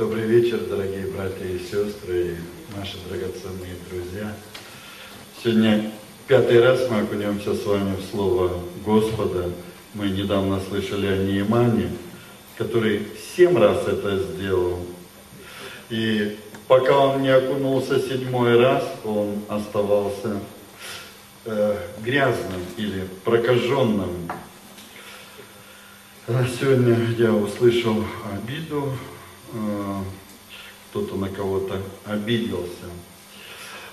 [0.00, 4.34] Добрый вечер, дорогие братья и сестры, и наши драгоценные друзья.
[5.36, 5.92] Сегодня
[6.26, 8.50] пятый раз мы окунемся с вами в Слово
[8.82, 9.50] Господа.
[9.92, 11.90] Мы недавно слышали о Неемане,
[12.56, 14.78] который семь раз это сделал.
[15.90, 20.40] И пока он не окунулся седьмой раз, он оставался
[21.44, 24.30] э, грязным или прокаженным.
[26.58, 28.94] Сегодня я услышал обиду,
[30.90, 32.86] кто-то на кого-то обиделся.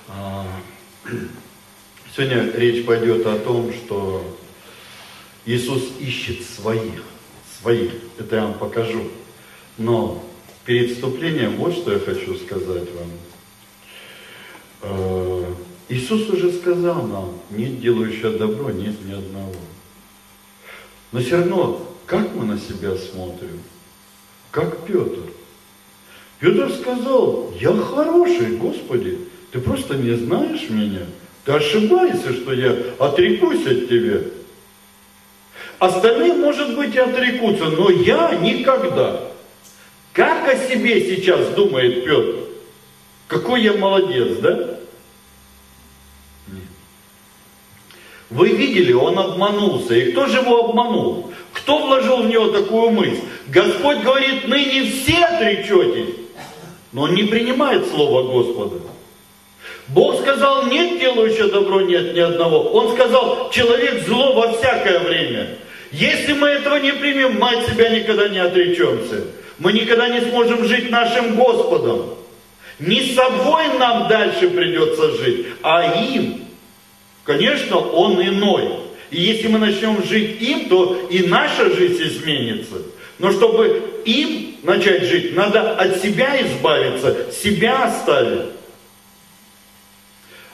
[0.07, 0.45] А,
[2.15, 4.37] сегодня речь пойдет о том, что
[5.45, 7.03] Иисус ищет своих,
[7.61, 9.03] своих, это я вам покажу.
[9.77, 10.23] Но
[10.65, 13.11] перед вступлением вот что я хочу сказать вам.
[14.81, 15.55] А,
[15.89, 19.55] Иисус уже сказал нам, нет делающего добро, нет ни одного.
[21.11, 23.61] Но все равно, как мы на себя смотрим?
[24.51, 25.21] Как Петр.
[26.39, 29.17] Петр сказал, я хороший, Господи,
[29.51, 31.01] ты просто не знаешь меня.
[31.45, 34.19] Ты ошибаешься, что я отрекусь от тебя.
[35.79, 39.21] Остальные, может быть, и отрекутся, но я никогда.
[40.13, 42.35] Как о себе сейчас думает Петр?
[43.27, 44.77] Какой я молодец, да?
[48.29, 49.95] Вы видели, он обманулся.
[49.95, 51.31] И кто же его обманул?
[51.53, 53.21] Кто вложил в него такую мысль?
[53.47, 56.26] Господь говорит, ныне все отречетесь.
[56.91, 58.79] Но он не принимает слово Господа.
[59.89, 62.69] Бог сказал, нет делающего добро, нет ни одного.
[62.71, 65.57] Он сказал, человек зло во всякое время.
[65.91, 69.25] Если мы этого не примем, мы от себя никогда не отречемся.
[69.57, 72.15] Мы никогда не сможем жить нашим Господом.
[72.79, 76.45] Не собой нам дальше придется жить, а им.
[77.23, 78.69] Конечно, Он иной.
[79.09, 82.75] И если мы начнем жить им, то и наша жизнь изменится.
[83.19, 88.47] Но чтобы им начать жить, надо от себя избавиться, себя оставить.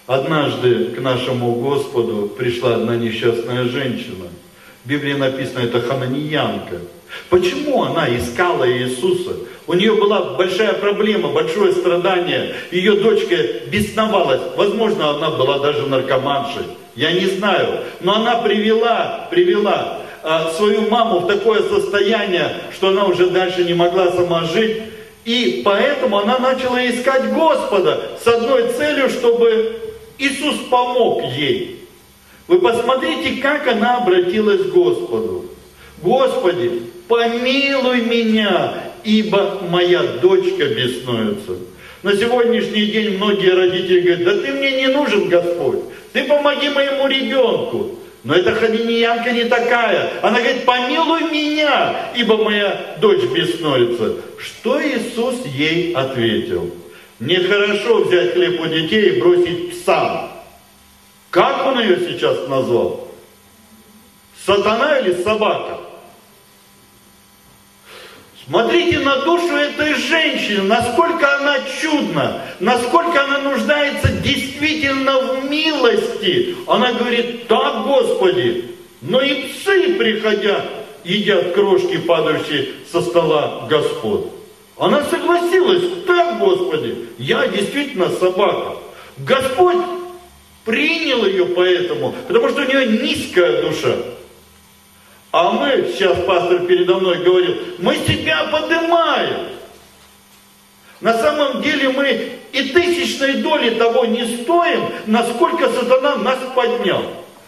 [0.05, 4.25] Однажды к нашему Господу пришла одна несчастная женщина.
[4.83, 6.81] В Библии написано, это хананиянка.
[7.29, 9.35] Почему она искала Иисуса?
[9.65, 12.55] У нее была большая проблема, большое страдание.
[12.71, 13.35] Ее дочка
[13.67, 14.41] бесновалась.
[14.57, 16.63] Возможно, она была даже наркоманшей.
[16.95, 17.79] Я не знаю.
[18.01, 20.02] Но она привела, привела
[20.55, 24.83] свою маму в такое состояние, что она уже дальше не могла сама жить.
[25.25, 29.79] И поэтому она начала искать Господа с одной целью, чтобы
[30.17, 31.85] Иисус помог ей.
[32.47, 35.45] Вы посмотрите, как она обратилась к Господу.
[36.01, 38.73] Господи, помилуй меня,
[39.03, 41.57] ибо моя дочка беснуется.
[42.03, 45.79] На сегодняшний день многие родители говорят, да ты мне не нужен, Господь,
[46.11, 47.91] ты помоги моему ребенку.
[48.23, 50.13] Но эта ханиньянка не такая.
[50.21, 54.15] Она говорит, помилуй меня, ибо моя дочь беснуется.
[54.37, 56.73] Что Иисус ей ответил?
[57.19, 60.31] Нехорошо взять хлеб у детей и бросить псам.
[61.31, 63.09] Как он ее сейчас назвал?
[64.45, 65.79] Сатана или собака?
[68.47, 76.55] Смотрите на душу этой женщины, насколько она чудна, насколько она нуждается действительно в милости.
[76.67, 78.65] Она говорит, так, Господи,
[79.01, 80.65] но и псы, приходя,
[81.05, 84.25] едят крошки, падающие со стола Господь.
[84.77, 88.77] Она согласилась, так, Господи, я действительно собака.
[89.19, 89.77] Господь
[90.65, 93.95] принял ее поэтому, потому что у нее низкая душа.
[95.33, 99.47] А мы, сейчас пастор передо мной говорил, мы себя поднимаем.
[101.01, 107.01] На самом деле мы и тысячной доли того не стоим, насколько сатана нас поднял.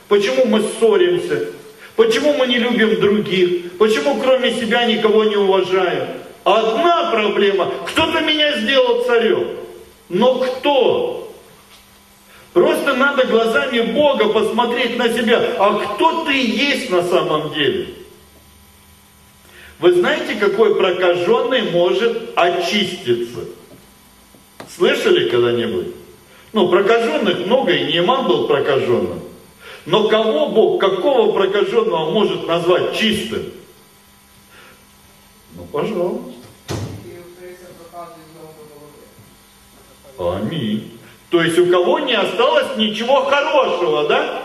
[0.08, 1.50] Почему мы ссоримся?
[1.96, 3.78] Почему мы не любим других?
[3.78, 6.08] Почему кроме себя никого не уважаем?
[6.44, 9.48] Одна проблема, кто-то меня сделал царем.
[10.10, 11.25] Но кто?
[12.56, 15.56] Просто надо глазами Бога посмотреть на себя.
[15.60, 17.90] А кто ты есть на самом деле?
[19.80, 23.42] Вы знаете, какой прокаженный может очиститься?
[24.74, 25.88] Слышали когда-нибудь?
[26.54, 29.20] Ну, прокаженных много, и Нейман был прокаженным.
[29.86, 33.52] Но кого Бог, какого прокаженного может назвать чистым?
[35.58, 36.32] Ну, пожалуйста.
[40.18, 40.95] Аминь.
[41.30, 44.44] То есть у кого не осталось ничего хорошего, да?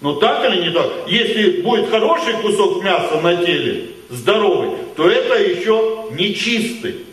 [0.00, 0.88] Ну так или не так?
[1.06, 7.06] Если будет хороший кусок мяса на теле, здоровый, то это еще не чистый.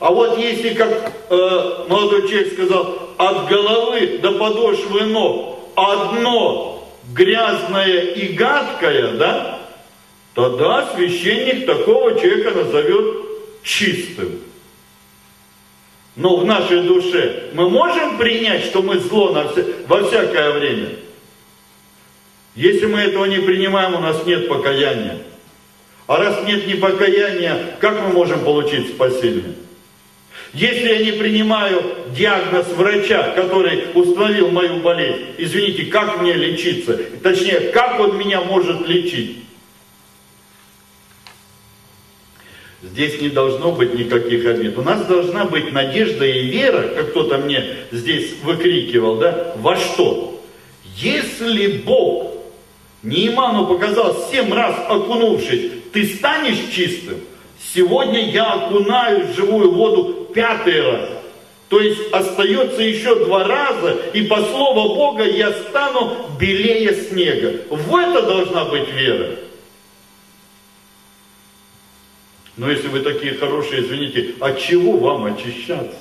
[0.00, 8.12] А вот если, как э, молодой человек сказал, от головы до подошвы ног одно грязное
[8.12, 9.58] и гадкое, да,
[10.34, 13.16] тогда священник такого человека назовет
[13.64, 14.40] чистым.
[16.18, 20.88] Но в нашей душе мы можем принять, что мы зло на вся, во всякое время.
[22.56, 25.18] Если мы этого не принимаем, у нас нет покаяния.
[26.08, 29.54] А раз нет ни покаяния, как мы можем получить спасение?
[30.52, 36.98] Если я не принимаю диагноз врача, который установил мою болезнь, извините, как мне лечиться?
[37.22, 39.44] Точнее, как он меня может лечить?
[42.80, 44.78] Здесь не должно быть никаких обид.
[44.78, 50.40] У нас должна быть надежда и вера, как кто-то мне здесь выкрикивал, да, во что?
[50.96, 52.34] Если Бог
[53.02, 57.16] Неиману показал семь раз окунувшись, ты станешь чистым.
[57.74, 61.08] Сегодня я окунаюсь в живую воду пятый раз.
[61.68, 67.60] То есть остается еще два раза, и по слову Бога я стану белее снега.
[67.70, 69.30] В это должна быть вера.
[72.58, 75.96] Но если вы такие хорошие, извините, от чего вам очищаться?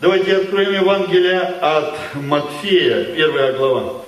[0.00, 4.04] Давайте откроем Евангелие от Матфея, первая глава.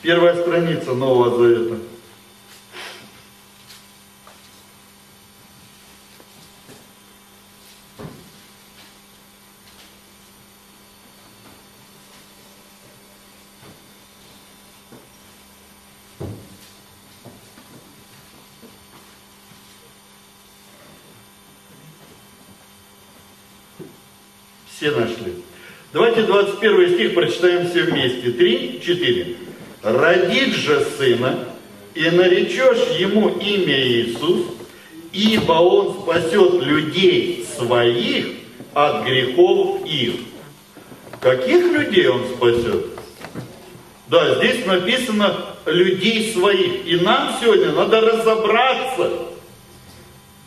[0.00, 1.80] Первая страница Нового Завета.
[24.76, 25.42] Все нашли.
[25.92, 28.30] Давайте 21 стих прочитаем все вместе.
[28.30, 29.36] Три, четыре.
[29.82, 31.46] Родит же сына,
[31.94, 34.46] и наречешь ему имя Иисус,
[35.12, 38.26] ибо он спасет людей своих
[38.74, 40.14] от грехов их.
[41.20, 42.86] Каких людей он спасет?
[44.08, 45.34] Да, здесь написано
[45.64, 46.86] людей своих.
[46.86, 49.10] И нам сегодня надо разобраться.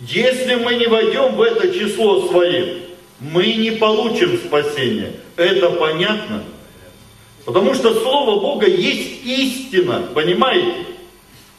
[0.01, 2.88] Если мы не войдем в это число своих,
[3.19, 5.13] мы не получим спасения.
[5.35, 6.43] Это понятно?
[7.45, 10.85] Потому что Слово Бога есть истина, понимаете?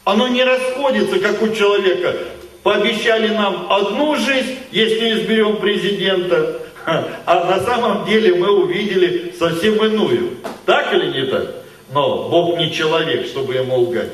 [0.03, 2.15] Оно не расходится, как у человека.
[2.63, 10.37] Пообещали нам одну жизнь, если изберем президента, а на самом деле мы увидели совсем иную.
[10.65, 11.55] Так или не так?
[11.93, 14.11] Но Бог не человек, чтобы ему лгать.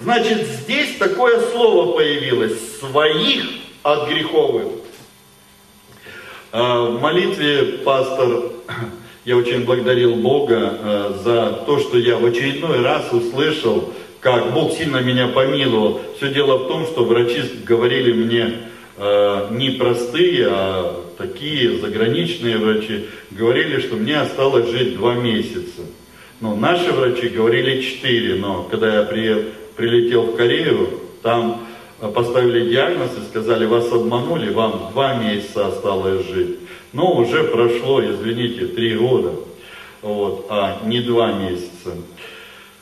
[0.00, 3.44] Значит, здесь такое слово появилось, своих
[3.82, 4.66] от греховых.
[6.58, 8.44] А, в молитве пастор
[9.26, 14.72] я очень благодарил Бога э, за то, что я в очередной раз услышал, как Бог
[14.72, 16.00] сильно меня помиловал.
[16.16, 18.54] Все дело в том, что врачи говорили мне
[18.96, 25.82] э, не простые, а такие заграничные врачи, говорили, что мне осталось жить два месяца.
[26.40, 29.44] Ну, наши врачи говорили четыре, но когда я при,
[29.76, 31.66] прилетел в Корею, там
[32.00, 36.58] поставили диагноз и сказали, вас обманули, вам два месяца осталось жить.
[36.92, 39.32] Но уже прошло, извините, три года,
[40.02, 41.94] вот, а не два месяца.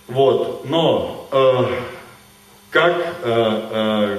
[0.09, 1.65] Вот, но э,
[2.71, 4.19] как, э, э,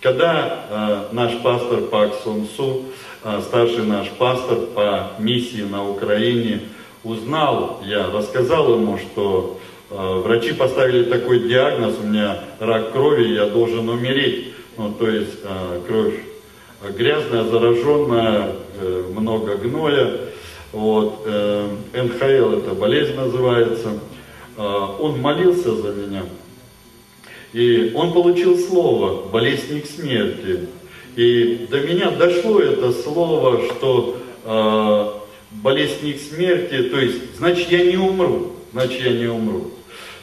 [0.00, 2.84] когда э, наш пастор Пак Сун Су,
[3.24, 6.60] э, старший наш пастор по миссии на Украине,
[7.04, 9.58] узнал, я рассказал ему, что
[9.94, 14.54] врачи поставили такой диагноз, у меня рак крови, я должен умереть.
[14.76, 16.14] Ну, то есть э, кровь
[16.90, 20.20] грязная, зараженная, э, много гноя.
[20.72, 24.00] Вот, э, НХЛ это болезнь называется.
[24.56, 26.24] Э, он молился за меня.
[27.52, 30.68] И он получил слово «болезнь смерти».
[31.14, 35.08] И до меня дошло это слово, что э,
[35.62, 39.72] болезнь смерти, то есть, значит, я не умру, значит, я не умру.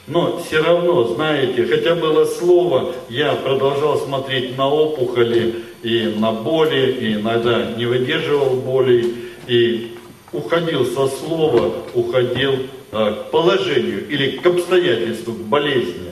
[0.10, 6.98] Но все равно, знаете, хотя было слово, я продолжал смотреть на опухоли и на боли,
[7.00, 9.06] и иногда не выдерживал боли,
[9.46, 9.96] и
[10.34, 12.56] уходил со слова, уходил
[12.92, 16.10] а, к положению или к обстоятельству, к болезни.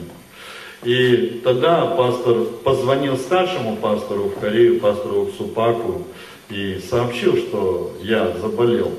[0.84, 6.04] И тогда пастор позвонил старшему пастору в Корею, пастору Супаку,
[6.50, 8.92] и сообщил, что я заболел.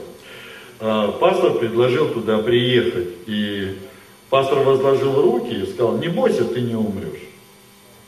[0.82, 3.78] А, пастор предложил туда приехать, и
[4.30, 7.24] Пастор возложил руки и сказал, не бойся, ты не умрешь.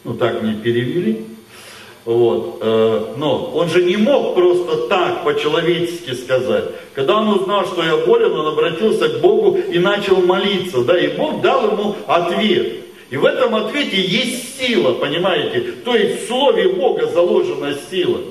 [0.03, 1.25] Ну так не перевели.
[2.05, 2.59] Вот.
[2.61, 6.65] Э, но он же не мог просто так по-человечески сказать.
[6.93, 10.83] Когда он узнал, что я болен, он обратился к Богу и начал молиться.
[10.83, 12.73] Да, и Бог дал ему ответ.
[13.09, 15.73] И в этом ответе есть сила, понимаете?
[15.83, 18.21] То есть в слове Бога заложена сила.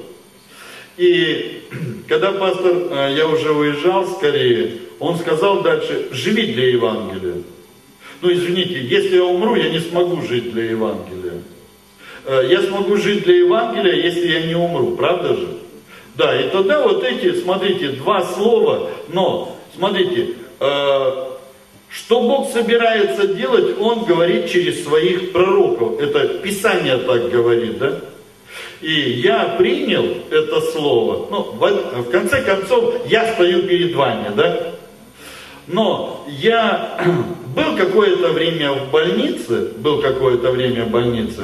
[0.97, 1.63] И
[2.09, 7.43] когда пастор, э, я уже уезжал скорее, он сказал дальше, живи для Евангелия.
[8.23, 11.43] Ну, извините, если я умру, я не смогу жить для Евангелия.
[12.27, 15.49] Э, я смогу жить для Евангелия, если я не умру, правда же?
[16.17, 21.31] Да, и тогда вот эти, смотрите, два слова, но, смотрите, э,
[21.89, 25.99] что Бог собирается делать, Он говорит через своих пророков.
[26.01, 28.01] Это Писание так говорит, да?
[28.81, 31.27] И я принял это слово.
[31.31, 34.70] Ну, в, в конце концов, я стою перед вами, да?
[35.73, 36.99] Но я
[37.55, 41.43] был какое-то время в больнице, был какое-то время в больнице,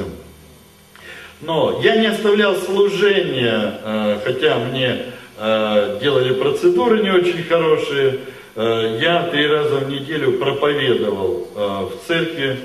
[1.41, 5.05] но я не оставлял служения, э, хотя мне
[5.37, 8.19] э, делали процедуры не очень хорошие.
[8.55, 12.57] Э, я три раза в неделю проповедовал в церкви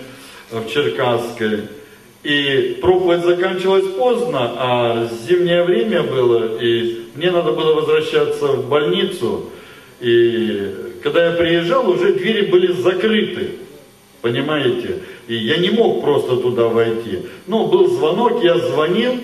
[0.50, 1.69] в Черкасской.
[2.23, 9.50] И проповедь заканчивалась поздно, а зимнее время было, и мне надо было возвращаться в больницу.
[10.00, 13.50] И когда я приезжал, уже двери были закрыты.
[14.21, 15.00] Понимаете?
[15.26, 17.21] И я не мог просто туда войти.
[17.47, 19.18] Но был звонок, я звонил,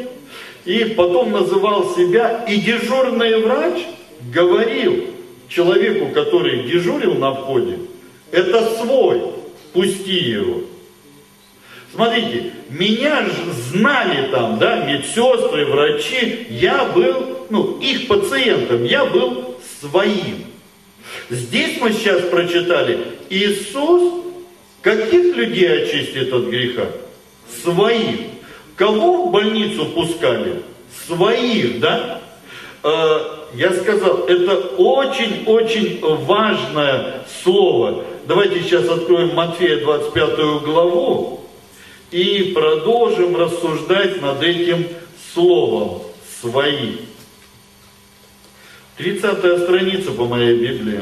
[0.64, 3.85] и потом называл себя, и дежурный врач
[4.32, 5.04] говорил
[5.49, 7.78] человеку, который дежурил на входе,
[8.32, 9.23] это свой,
[9.73, 10.62] пусти его.
[11.94, 19.56] Смотрите, меня же знали там, да, медсестры, врачи, я был, ну, их пациентом, я был
[19.80, 20.48] своим.
[21.30, 24.25] Здесь мы сейчас прочитали, Иисус
[24.80, 26.87] каких людей очистит от греха?
[27.62, 28.20] Своих.
[28.76, 30.62] Кого в больницу пускали?
[31.06, 32.23] Своих, да?
[32.82, 33.18] Э,
[33.54, 38.04] я сказал, это очень-очень важное слово.
[38.26, 41.40] Давайте сейчас откроем Матфея 25 главу
[42.11, 44.87] и продолжим рассуждать над этим
[45.35, 46.02] словом
[46.40, 47.07] «свои».
[48.99, 51.00] 30 страница по моей Библии.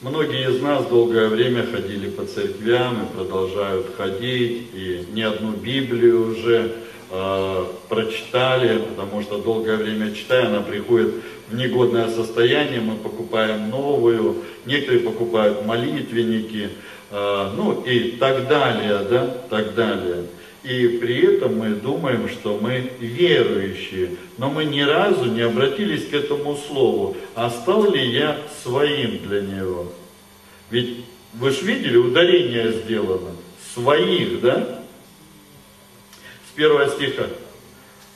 [0.00, 6.32] Многие из нас долгое время ходили по церквям и продолжают ходить, и не одну Библию
[6.32, 6.74] уже
[7.08, 11.14] э, прочитали, потому что долгое время читая, она приходит
[11.50, 16.70] в негодное состояние, мы покупаем новую, некоторые покупают молитвенники,
[17.10, 20.26] э, ну и так далее, да, так далее.
[20.62, 26.14] И при этом мы думаем, что мы верующие, но мы ни разу не обратились к
[26.14, 29.90] этому слову, а стал ли я своим для него.
[30.70, 31.04] Ведь
[31.34, 33.30] вы же видели, ударение сделано.
[33.74, 34.82] Своих, да?
[36.48, 37.26] С первого стиха.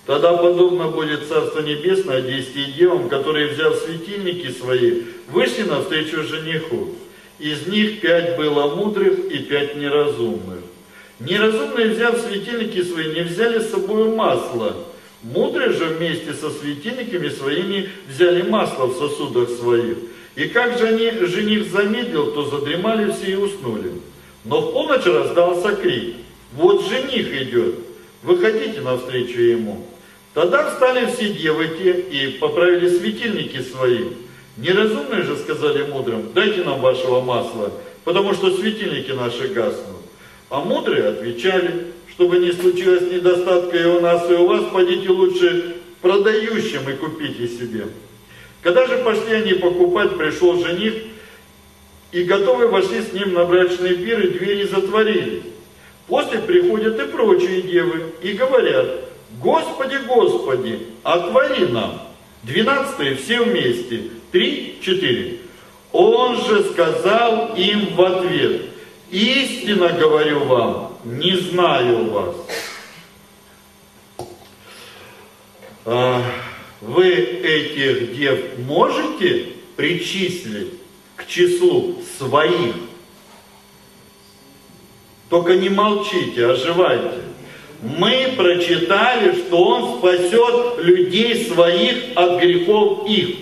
[0.06, 6.90] Тогда подобно будет Царство Небесное десяти девам, которые, взяв светильники свои, вышли навстречу жениху.
[7.38, 10.60] Из них пять было мудрых и пять неразумных.
[11.20, 14.76] Неразумные, взяв светильники свои, не взяли с собой масло.
[15.22, 19.96] Мудрые же вместе со светильниками своими взяли масло в сосудах своих.
[20.36, 23.92] И как же они, жених замедлил, то задремали все и уснули.
[24.44, 26.16] Но в полночь раздался крик.
[26.52, 27.76] Вот жених идет,
[28.22, 29.86] выходите навстречу ему.
[30.34, 34.06] Тогда встали все девы те и поправили светильники свои.
[34.56, 37.72] Неразумные же сказали мудрым, дайте нам вашего масла,
[38.02, 40.02] потому что светильники наши гаснут.
[40.50, 45.76] А мудрые отвечали, чтобы не случилось недостатка и у нас, и у вас, пойдите лучше
[46.00, 47.86] продающим и купите себе.
[48.62, 50.94] Когда же пошли они покупать, пришел жених,
[52.12, 55.42] и готовые вошли с ним на брачный пир, и двери затворили.
[56.06, 62.00] После приходят и прочие девы, и говорят, Господи, Господи, отвори нам.
[62.42, 65.38] Двенадцатые все вместе, три, четыре.
[65.92, 68.62] Он же сказал им в ответ,
[69.14, 72.36] Истинно говорю вам, не знаю вас.
[75.84, 76.22] А,
[76.80, 80.72] вы этих дев можете причислить
[81.14, 82.74] к числу своих?
[85.28, 87.23] Только не молчите, оживайте.
[87.84, 93.36] Мы прочитали, что Он спасет людей своих от грехов их.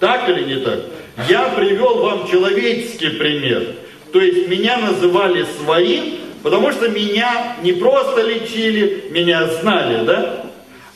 [0.00, 0.80] Так или не так?
[1.28, 3.76] Я привел вам человеческий пример.
[4.12, 10.46] То есть меня называли своим, потому что меня не просто лечили, меня знали, да?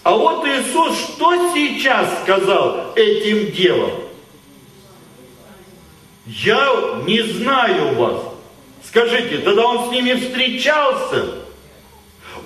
[0.02, 3.92] А вот Иисус что сейчас сказал этим девам?
[6.26, 8.22] Я не знаю вас.
[8.84, 11.41] Скажите, тогда он с ними встречался?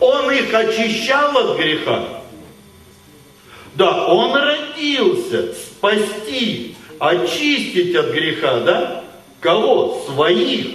[0.01, 2.05] Он их очищал от греха?
[3.75, 9.05] Да, он родился спасти, очистить от греха, да?
[9.41, 10.03] Кого?
[10.07, 10.67] Своих.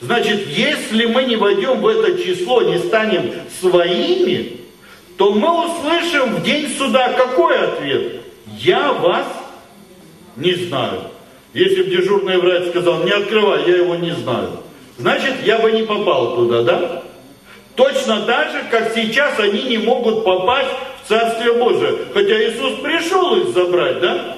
[0.00, 4.60] Значит, если мы не войдем в это число, не станем своими,
[5.16, 8.22] то мы услышим в день суда какой ответ?
[8.58, 9.26] Я вас
[10.36, 11.02] не знаю.
[11.52, 14.60] Если бы дежурный врач сказал, не открывай, я его не знаю.
[14.98, 17.02] Значит, я бы не попал туда, да?
[17.76, 20.70] Точно так же, как сейчас они не могут попасть
[21.04, 21.98] в Царствие Божие.
[22.12, 24.36] Хотя Иисус пришел их забрать, да?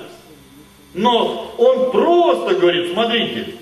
[0.94, 3.54] Но Он просто говорит, смотрите,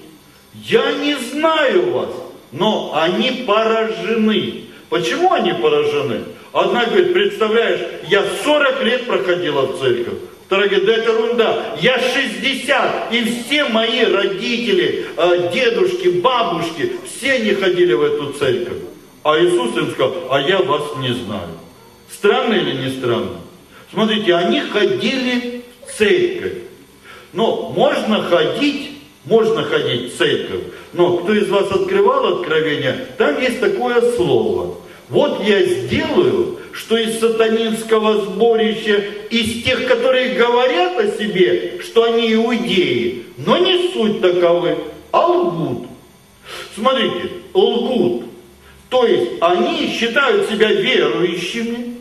[0.54, 2.10] я не знаю вас,
[2.52, 4.64] но они поражены.
[4.88, 6.24] Почему они поражены?
[6.52, 10.18] Одна говорит, представляешь, я 40 лет проходила в церковь.
[10.46, 11.76] Вторая говорит, да это ерунда.
[11.80, 18.78] Я 60, и все мои родители, э, дедушки, бабушки, все не ходили в эту церковь.
[19.22, 21.50] А Иисус им сказал, а я вас не знаю.
[22.10, 23.40] Странно или не странно?
[23.92, 26.58] Смотрите, они ходили в церковь.
[27.32, 28.92] Но можно ходить,
[29.24, 30.62] можно ходить в церковь.
[30.92, 34.76] Но кто из вас открывал откровение, там есть такое слово.
[35.08, 42.32] Вот я сделаю, что из сатанинского сборища, из тех, которые говорят о себе, что они
[42.32, 44.78] иудеи, но не суть таковы,
[45.10, 45.88] а лгут.
[46.74, 48.29] Смотрите, лгут.
[48.90, 51.96] То есть они считают себя верующими,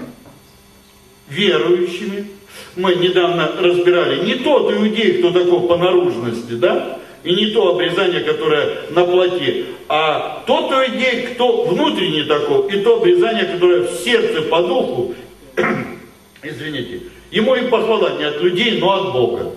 [1.29, 2.27] верующими.
[2.75, 8.22] Мы недавно разбирали не тот иудей, кто такой по наружности, да, и не то обрезание,
[8.22, 14.41] которое на плоте, а тот иудей, кто внутренний такой, и то обрезание, которое в сердце
[14.41, 15.13] по духу,
[16.41, 19.51] извините, ему и похвала не от людей, но от Бога.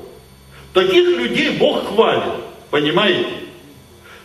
[0.75, 2.23] Таких людей Бог хвалит,
[2.71, 3.27] понимаете?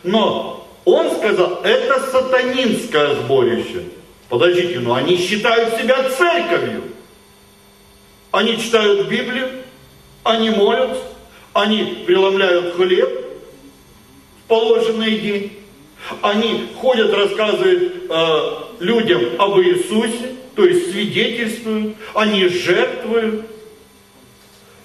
[0.04, 0.57] Но
[0.88, 3.84] он сказал, это сатанинское сборище.
[4.30, 6.84] Подождите, но они считают себя церковью.
[8.32, 9.50] Они читают Библию,
[10.24, 11.04] они молятся,
[11.52, 13.10] они преломляют хлеб,
[14.48, 15.60] положенный день.
[16.22, 18.40] Они ходят, рассказывают э,
[18.80, 23.46] людям об Иисусе, то есть свидетельствуют, они жертвуют.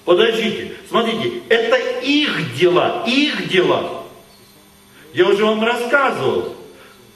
[0.05, 4.02] Подождите, смотрите, это их дела, их дела.
[5.13, 6.55] Я уже вам рассказывал,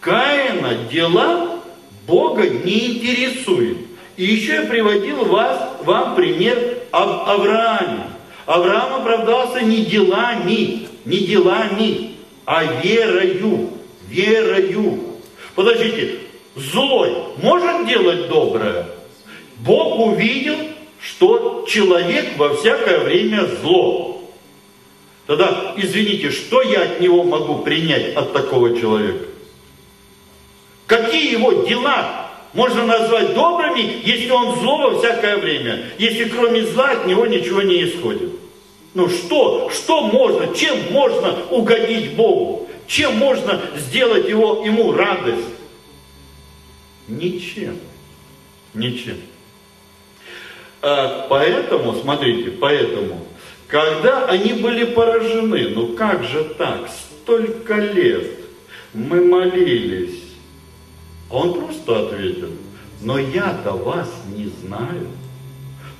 [0.00, 1.60] Каина дела
[2.06, 3.78] Бога не интересует.
[4.16, 8.04] И еще я приводил вас, вам пример об Аврааме.
[8.46, 12.12] Авраам оправдался не делами, не делами,
[12.44, 13.70] а верою,
[14.08, 15.00] верою.
[15.54, 16.18] Подождите,
[16.54, 18.86] злой может делать доброе?
[19.58, 20.56] Бог увидел,
[21.00, 24.15] что человек во всякое время зло.
[25.26, 29.26] Тогда, извините, что я от него могу принять, от такого человека?
[30.86, 35.90] Какие его дела можно назвать добрыми, если он зло во всякое время?
[35.98, 38.30] Если кроме зла от него ничего не исходит?
[38.94, 42.68] Ну что, что можно, чем можно угодить Богу?
[42.86, 45.48] Чем можно сделать его, ему радость?
[47.08, 47.78] Ничем.
[48.74, 49.20] Ничем.
[50.82, 53.26] А, поэтому, смотрите, поэтому,
[53.68, 58.30] когда они были поражены, ну как же так, столько лет
[58.94, 60.22] мы молились,
[61.30, 62.50] он просто ответил,
[63.02, 65.08] но я-то вас не знаю.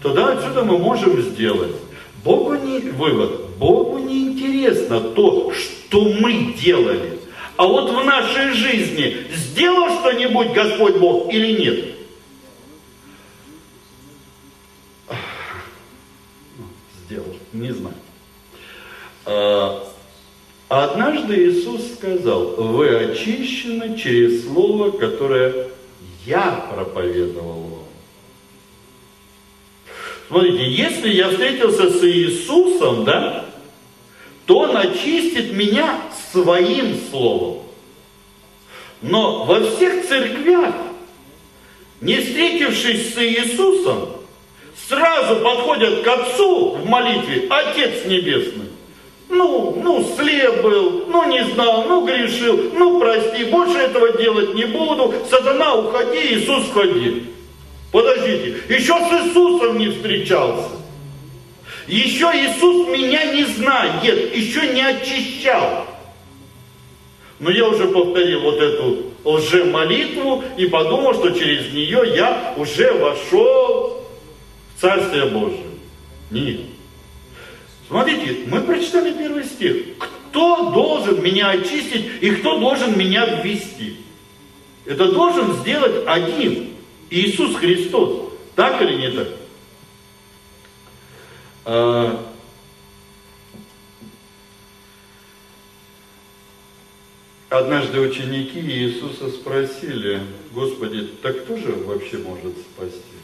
[0.03, 1.75] Тогда отсюда мы можем сделать
[2.23, 7.19] Богу не, вывод, Богу не интересно то, что мы делали.
[7.57, 11.85] А вот в нашей жизни сделал что-нибудь Господь Бог или нет?
[17.07, 17.97] Сделал, не знаю.
[19.25, 19.89] А,
[20.69, 25.69] однажды Иисус сказал, вы очищены через слово, которое
[26.25, 27.77] я проповедовал вам.
[30.29, 33.47] Смотрите, если я встретился с Иисусом, да,
[34.45, 36.01] то Он очистит меня
[36.33, 37.63] своим словом.
[39.03, 40.75] Но во всех церквях,
[42.01, 44.16] не встретившись с Иисусом,
[44.89, 48.67] сразу подходят к Отцу в молитве, Отец Небесный.
[49.29, 54.67] Ну, ну, слеп был, ну, не знал, ну, грешил, ну, прости, больше этого делать не
[54.67, 57.25] буду, сатана, уходи, Иисус, входи.
[57.91, 60.69] Подождите, еще с Иисусом не встречался.
[61.89, 65.87] Еще Иисус меня не знает, еще не очищал.
[67.41, 73.96] Но я уже повторил вот эту лже-молитву и подумал, что через нее я уже вошел
[74.81, 75.67] Царствие Божие.
[76.31, 76.61] Нет.
[77.89, 79.97] Смотрите, мы прочитали первый стих.
[79.99, 83.99] Кто должен меня очистить и кто должен меня ввести?
[84.85, 86.75] Это должен сделать один,
[87.11, 88.33] Иисус Христос.
[88.55, 89.29] Так или не так?
[91.65, 92.33] А,
[97.51, 103.16] однажды ученики Иисуса спросили, Господи, так кто же вообще может спасти?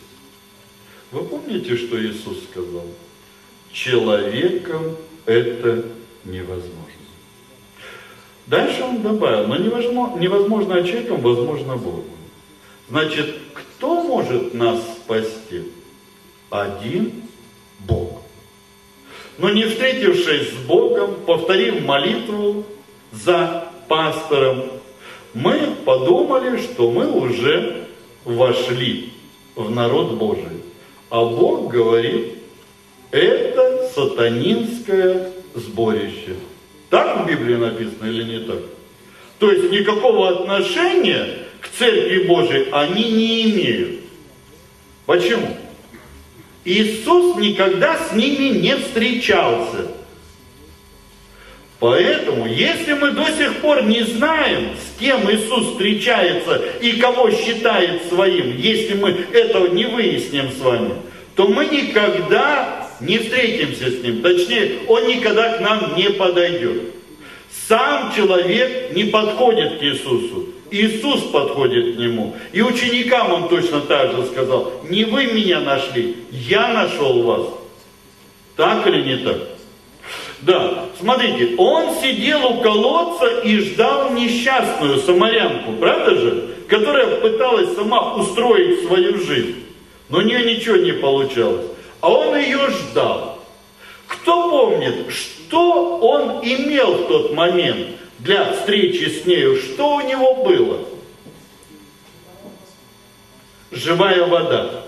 [1.12, 2.86] Вы помните, что Иисус сказал?
[3.70, 4.96] Человеком
[5.26, 5.84] это
[6.24, 6.72] невозможно.
[8.46, 12.04] Дальше он добавил, но невозможно, невозможно человеком, возможно Богу.
[12.88, 15.64] Значит, кто может нас спасти?
[16.50, 17.12] Один
[17.80, 18.22] Бог.
[19.38, 22.64] Но не встретившись с Богом, повторив молитву
[23.12, 24.64] за пастором,
[25.34, 27.86] мы подумали, что мы уже
[28.24, 29.12] вошли
[29.54, 30.61] в народ Божий.
[31.12, 32.38] А Бог говорит,
[33.10, 36.36] это сатанинское сборище.
[36.88, 38.60] Так в Библии написано или не так?
[39.38, 44.00] То есть никакого отношения к Церкви Божией они не имеют.
[45.04, 45.54] Почему?
[46.64, 49.88] Иисус никогда с ними не встречался.
[51.82, 58.04] Поэтому, если мы до сих пор не знаем, с кем Иисус встречается и кого считает
[58.04, 60.92] своим, если мы этого не выясним с вами,
[61.34, 64.22] то мы никогда не встретимся с Ним.
[64.22, 66.82] Точнее, Он никогда к нам не подойдет.
[67.66, 70.50] Сам человек не подходит к Иисусу.
[70.70, 72.36] Иисус подходит к нему.
[72.52, 77.48] И ученикам он точно так же сказал, не вы меня нашли, я нашел вас.
[78.54, 79.38] Так или не так?
[80.42, 86.56] Да, смотрите, он сидел у колодца и ждал несчастную самарянку, правда же?
[86.68, 89.64] Которая пыталась сама устроить свою жизнь.
[90.08, 91.66] Но у нее ничего не получалось.
[92.00, 93.38] А он ее ждал.
[94.08, 99.56] Кто помнит, что он имел в тот момент для встречи с нею?
[99.56, 100.80] Что у него было?
[103.70, 104.84] Живая вода.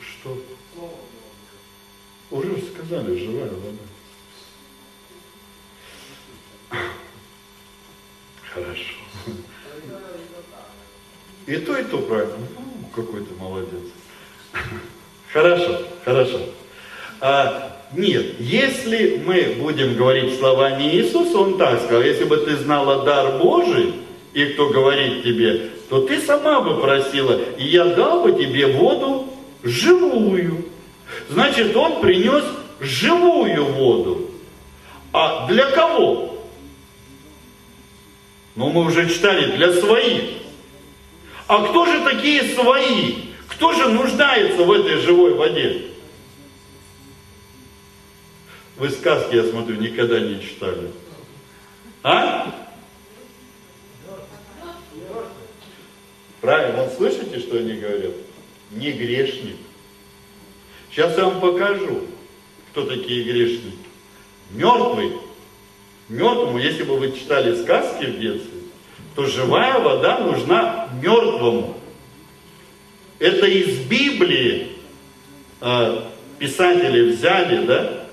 [0.00, 0.36] Что?
[2.32, 3.87] Уже сказали, живая вода.
[8.58, 9.36] Хорошо.
[11.46, 12.34] И то, и то правильно.
[12.36, 13.84] Ну, какой ты молодец.
[15.32, 16.40] Хорошо, хорошо.
[17.20, 23.04] А, нет, если мы будем говорить словами Иисуса, Он так сказал, если бы ты знала
[23.04, 23.94] дар Божий,
[24.34, 29.28] и кто говорит тебе, то ты сама бы просила, и я дал бы тебе воду
[29.62, 30.66] живую.
[31.30, 32.44] Значит, Он принес
[32.80, 34.30] живую воду.
[35.12, 36.27] А для кого?
[38.58, 40.30] Ну, мы уже читали, для своих.
[41.46, 43.14] А кто же такие свои?
[43.46, 45.92] Кто же нуждается в этой живой воде?
[48.76, 50.90] Вы сказки, я смотрю, никогда не читали.
[52.02, 52.52] А?
[56.40, 58.14] Правильно, слышите, что они говорят?
[58.72, 59.56] Не грешник.
[60.90, 62.08] Сейчас я вам покажу,
[62.72, 63.78] кто такие грешники.
[64.50, 65.12] Мертвый.
[66.08, 68.60] Мертвому, если бы вы читали сказки в детстве,
[69.14, 71.76] то живая вода нужна мертвому.
[73.18, 74.68] Это из Библии
[75.60, 76.02] э,
[76.38, 78.04] писатели взяли, да,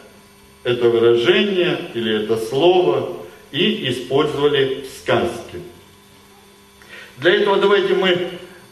[0.64, 3.18] это выражение или это слово
[3.52, 5.60] и использовали в сказке.
[7.18, 8.10] Для этого давайте мы,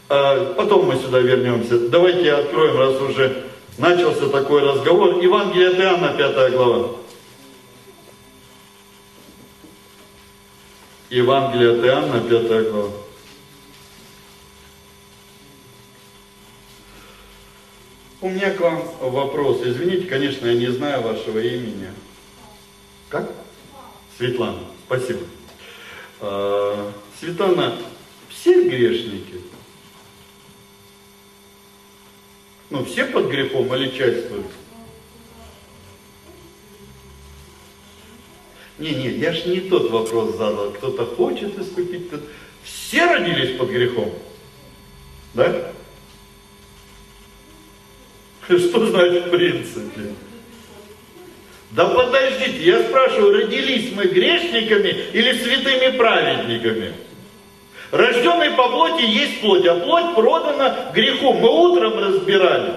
[0.10, 3.44] э, потом мы сюда вернемся, давайте откроем, раз уже
[3.78, 6.90] начался такой разговор, Евангелие от Иоанна, 5 глава.
[11.14, 12.92] Евангелие от Иоанна, 5 глава.
[18.20, 19.62] У меня к вам вопрос.
[19.64, 21.92] Извините, конечно, я не знаю вашего имени.
[23.10, 23.32] Как?
[24.18, 24.62] Светлана.
[24.88, 25.20] Спасибо.
[26.20, 27.78] А, Светлана,
[28.30, 29.40] все грешники?
[32.72, 34.63] Ну, все под грехом или часть только?
[38.80, 40.72] Не, не, я ж не тот вопрос задал.
[40.72, 42.18] Кто-то хочет искупить, кто
[42.64, 44.12] Все родились под грехом?
[45.34, 45.72] Да?
[48.48, 50.14] Что значит в принципе?
[51.72, 56.94] Да подождите, я спрашиваю, родились мы грешниками или святыми праведниками?
[57.92, 61.34] Рожденный по плоти есть плоть, а плоть продана греху.
[61.34, 62.74] Мы утром разбирали.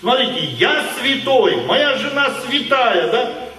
[0.00, 3.49] Смотрите, я святой, моя жена святая, да?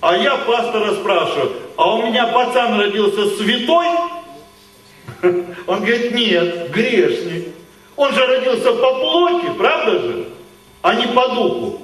[0.00, 3.86] А я пастора спрашиваю, а у меня пацан родился святой?
[5.66, 7.48] Он говорит, нет, грешник.
[7.96, 10.28] Он же родился по плоти, правда же?
[10.82, 11.82] А не по духу.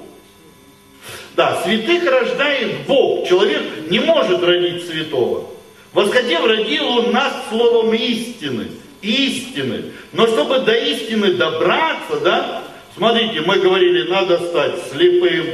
[1.35, 3.27] Да, святых рождает Бог.
[3.27, 5.49] Человек не может родить святого.
[5.91, 8.67] Восходив, родил он нас словом истины.
[9.01, 9.91] Истины.
[10.13, 12.63] Но чтобы до истины добраться, да,
[12.95, 15.45] смотрите, мы говорили, надо стать слепым,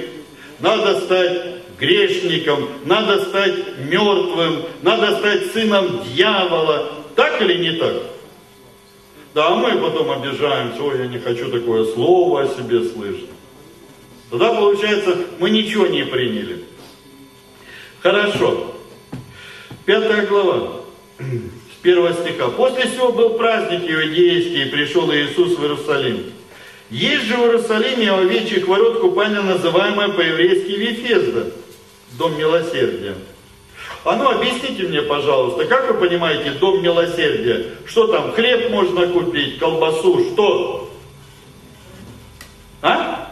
[0.59, 3.55] надо стать грешником, надо стать
[3.89, 6.91] мертвым, надо стать сыном дьявола.
[7.15, 7.95] Так или не так?
[9.33, 13.29] Да, а мы потом обижаемся, ой, я не хочу такое слово о себе слышать.
[14.29, 16.63] Тогда получается, мы ничего не приняли.
[18.01, 18.75] Хорошо.
[19.85, 20.81] Пятая глава,
[21.19, 22.49] с первого стиха.
[22.49, 26.25] После всего был праздник иудейский, и пришел Иисус в Иерусалим.
[26.89, 31.51] Есть же в Иерусалиме овечьих ворот купальня, называемая по-еврейски Вифезда,
[32.21, 33.15] дом милосердия.
[34.03, 37.65] А ну объясните мне, пожалуйста, как вы понимаете дом милосердия?
[37.87, 40.93] Что там, хлеб можно купить, колбасу, что?
[42.83, 43.31] А?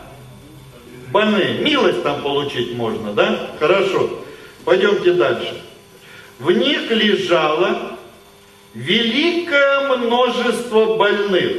[1.12, 3.52] Больные, милость там получить можно, да?
[3.60, 4.10] Хорошо.
[4.65, 5.62] Пойдемте дальше.
[6.39, 7.97] В них лежало
[8.73, 11.58] великое множество больных,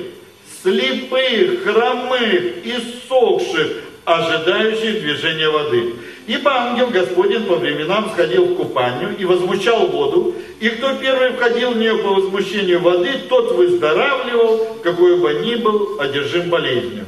[0.62, 5.95] слепых, хромых, иссохших, ожидающих движения воды.
[6.27, 11.73] Ибо ангел Господень по временам сходил в купальню и возмущал воду, и кто первый входил
[11.73, 17.07] в нее по возмущению воды, тот выздоравливал, какой бы ни был одержим болезнью.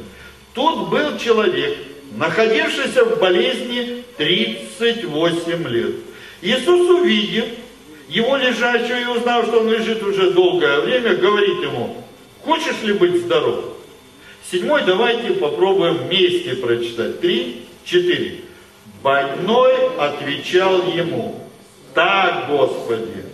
[0.53, 1.77] Тут был человек,
[2.15, 5.95] находившийся в болезни 38 лет.
[6.41, 7.45] Иисус, увидев
[8.09, 12.03] его лежащего и узнав, что он лежит уже долгое время, говорит ему,
[12.43, 13.65] хочешь ли быть здоров?
[14.51, 17.21] Седьмой давайте попробуем вместе прочитать.
[17.21, 18.41] Три, четыре.
[19.03, 21.35] Больной отвечал ему,
[21.93, 23.25] так, Господи,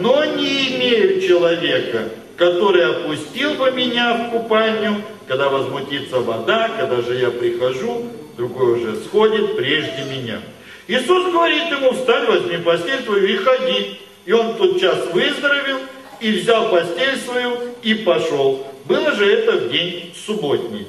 [0.00, 7.18] но не имею человека, который опустил бы меня в купальню, когда возмутится вода, когда же
[7.18, 10.40] я прихожу, другой уже сходит прежде меня.
[10.86, 14.00] Иисус говорит ему, встань, возьми постель твою и ходи.
[14.26, 15.78] И он тот час выздоровел,
[16.20, 18.64] и взял постель свою, и пошел.
[18.84, 20.86] Было же это в день субботний.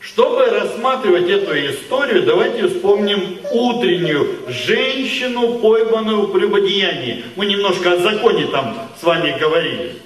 [0.00, 7.24] Чтобы рассматривать эту историю, давайте вспомним утреннюю женщину, пойманную в прелюбодеянии.
[7.36, 9.96] Мы немножко о законе там с вами говорили.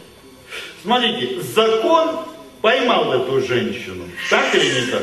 [0.83, 2.11] Смотрите, закон
[2.61, 5.03] поймал эту женщину, так или не так?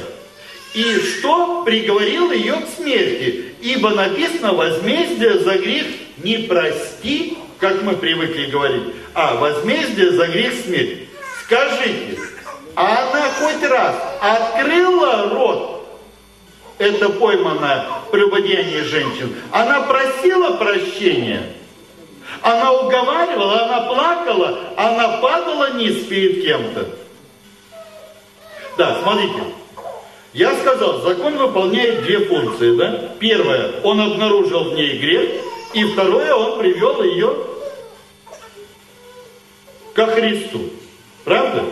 [0.73, 1.63] И что?
[1.63, 3.45] Приговорил ее к смерти.
[3.61, 5.85] Ибо написано, возмездие за грех
[6.17, 11.07] не прости, как мы привыкли говорить, а возмездие за грех смерть.
[11.45, 12.17] Скажите,
[12.81, 15.87] а она хоть раз открыла рот,
[16.79, 21.53] это пойманное прелюбодеяние женщин, она просила прощения,
[22.41, 26.87] она уговаривала, она плакала, она падала низ перед кем-то.
[28.79, 29.43] Да, смотрите,
[30.33, 33.11] я сказал, закон выполняет две функции, да?
[33.19, 35.29] Первое, он обнаружил в ней грех,
[35.73, 37.35] и второе, он привел ее
[39.93, 40.61] ко Христу.
[41.23, 41.63] Правда?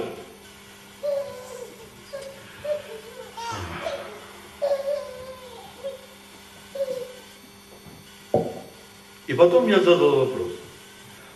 [9.30, 10.48] И потом я задал вопрос,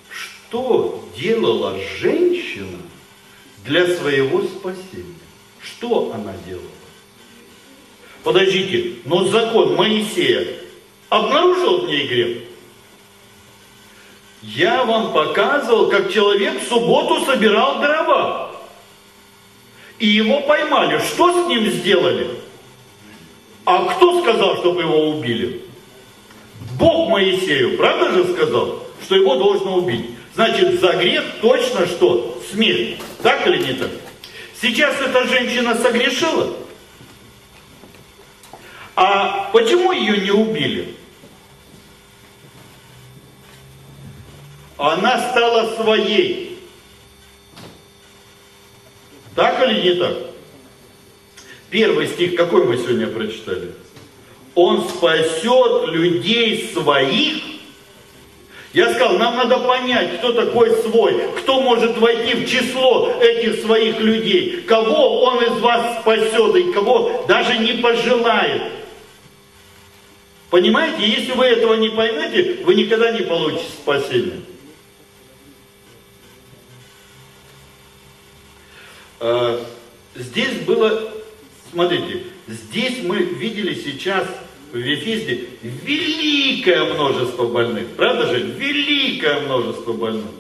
[0.10, 2.80] что делала женщина
[3.64, 5.14] для своего спасения?
[5.62, 6.66] Что она делала?
[8.24, 10.56] Подождите, но закон Моисея
[11.10, 12.38] обнаружил в ней грех?
[14.42, 18.56] Я вам показывал, как человек в субботу собирал дрова.
[20.00, 20.98] И его поймали.
[20.98, 22.28] Что с ним сделали?
[23.66, 25.73] А кто сказал, чтобы его убили?
[26.78, 30.12] Бог Моисею, правда же сказал, что его должно убить?
[30.36, 32.42] Значит, за грех точно что?
[32.52, 32.98] Смерть.
[33.22, 33.92] Так или не так?
[34.60, 36.56] Сейчас эта женщина согрешила.
[38.96, 40.96] А почему ее не убили?
[44.78, 46.60] Она стала своей.
[49.36, 50.18] Так или не так?
[51.70, 53.74] Первый стих, какой мы сегодня прочитали?
[54.56, 57.44] Он спасет людей своих.
[58.74, 64.00] Я сказал, нам надо понять, кто такой свой, кто может войти в число этих своих
[64.00, 68.64] людей, кого он из вас спасет и кого даже не пожелает.
[70.50, 74.42] Понимаете, если вы этого не поймете, вы никогда не получите спасения.
[79.20, 79.66] А,
[80.16, 81.12] здесь было,
[81.72, 84.28] смотрите, здесь мы видели сейчас
[84.74, 87.90] в Ефизде великое множество больных.
[87.96, 88.40] Правда же?
[88.40, 90.32] Великое множество больных.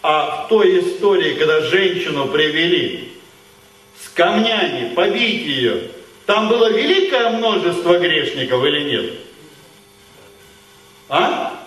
[0.00, 3.12] А в той истории, когда женщину привели
[4.00, 5.88] с камнями, побить ее,
[6.24, 9.12] там было великое множество грешников или нет?
[11.08, 11.60] А?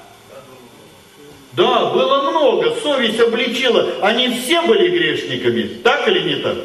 [1.51, 3.95] Да, было много, совесть обличила.
[4.01, 6.57] Они все были грешниками, так или не так?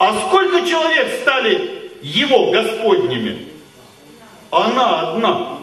[0.00, 3.53] А сколько человек стали его господними?
[4.54, 5.58] Она одна.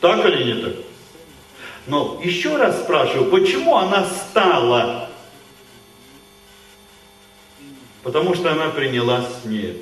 [0.00, 0.74] Так или не так?
[1.86, 5.08] Но еще раз спрашиваю, почему она стала?
[8.02, 9.78] Потому что она приняла смерть.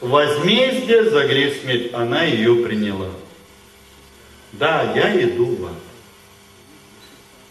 [0.00, 3.10] Возмездие за грех смерть, она ее приняла.
[4.50, 5.72] Да, я иду в ад.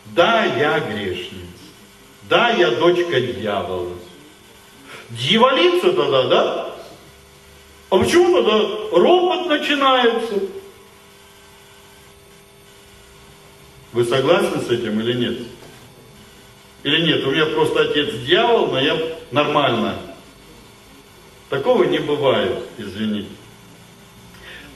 [0.08, 1.46] Да, я грешница.
[2.24, 3.96] Да, я дочка дьявола.
[5.12, 6.61] Дьяволица тогда, да?
[7.92, 8.58] А почему тогда
[8.94, 10.40] ропот начинается?
[13.92, 15.40] Вы согласны с этим или нет?
[16.84, 18.98] Или нет, у меня просто отец дьявол, но я
[19.32, 19.98] нормально.
[21.50, 23.28] Такого не бывает, извините.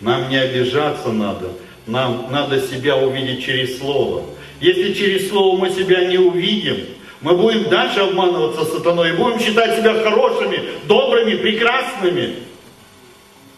[0.01, 1.54] Нам не обижаться надо,
[1.88, 4.25] нам надо себя увидеть через Слово.
[4.60, 6.86] Если через Слово мы себя не увидим,
[7.21, 12.43] мы будем дальше обманываться сатаной и будем считать себя хорошими, добрыми, прекрасными.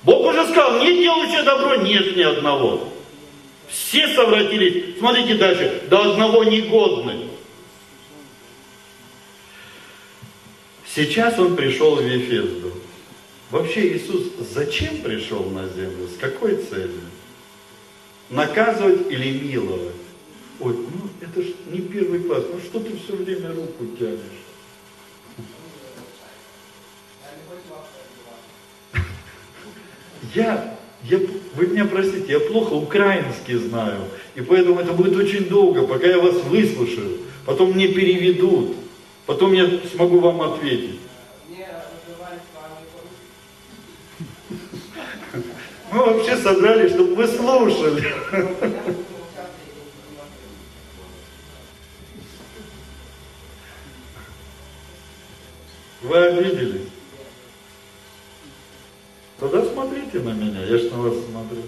[0.08, 2.88] Бог уже сказал, не делающее добро нет ни одного.
[3.68, 4.98] Все совратились.
[5.00, 5.84] Смотрите дальше.
[5.90, 7.30] До одного негодных.
[10.96, 12.72] Сейчас он пришел в Ефезду.
[13.52, 16.08] Вообще Иисус зачем пришел на землю?
[16.08, 17.02] С какой целью?
[18.30, 19.94] Наказывать или миловать?
[20.62, 24.47] Ой, ну это же не первый класс, ну что ты все время руку тянешь?
[30.34, 31.20] Я я,
[31.56, 36.18] вы меня простите, я плохо украинский знаю, и поэтому это будет очень долго, пока я
[36.18, 37.20] вас выслушаю.
[37.46, 38.76] Потом мне переведут,
[39.26, 41.00] потом я смогу вам ответить.
[45.92, 48.04] Мы вообще собрались, чтобы вы слушали.
[56.02, 56.97] Вы обиделись?
[59.40, 61.62] Тогда смотрите на меня, я ж на вас смотрю.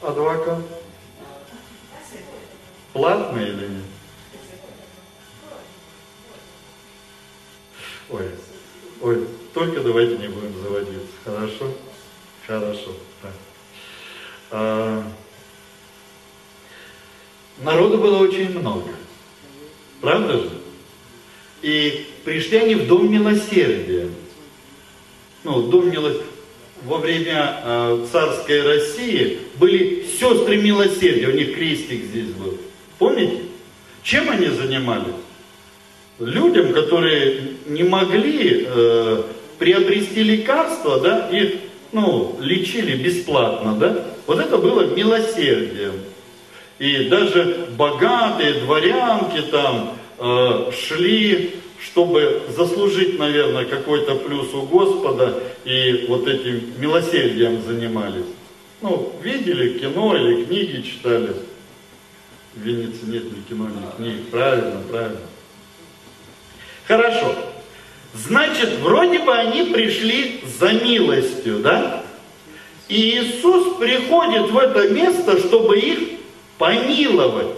[0.00, 0.62] Адвокат?
[2.92, 3.84] Платный или нет?
[8.10, 8.30] Ой,
[9.02, 11.72] ой, только давайте не будем заводиться, хорошо?
[12.46, 12.94] Хорошо.
[13.20, 13.32] Так.
[14.52, 15.02] А,
[17.58, 18.94] народу было очень много.
[20.00, 20.57] Правда же?
[21.62, 24.08] И пришли они в дом милосердия.
[25.44, 26.24] Ну, дом милосердия.
[26.84, 32.56] Во время э, царской России были сестры милосердия, у них крестик здесь был.
[32.98, 33.42] Помните?
[34.04, 35.14] Чем они занимались?
[36.20, 39.22] Людям, которые не могли э,
[39.58, 41.54] приобрести лекарства, да, их
[41.92, 44.06] ну, лечили бесплатно, да?
[44.26, 45.94] Вот это было милосердием.
[46.78, 56.06] И даже богатые дворянки там, Э, шли, чтобы заслужить, наверное, какой-то плюс у Господа и
[56.08, 58.26] вот этим милосердием занимались.
[58.80, 61.36] Ну, видели кино или книги читали.
[62.54, 64.28] В Венеции нет ни кино, ни книг.
[64.30, 65.20] Правильно, правильно.
[66.88, 67.34] Хорошо.
[68.14, 72.04] Значит, вроде бы они пришли за милостью, да?
[72.88, 75.98] И Иисус приходит в это место, чтобы их
[76.56, 77.54] помиловать.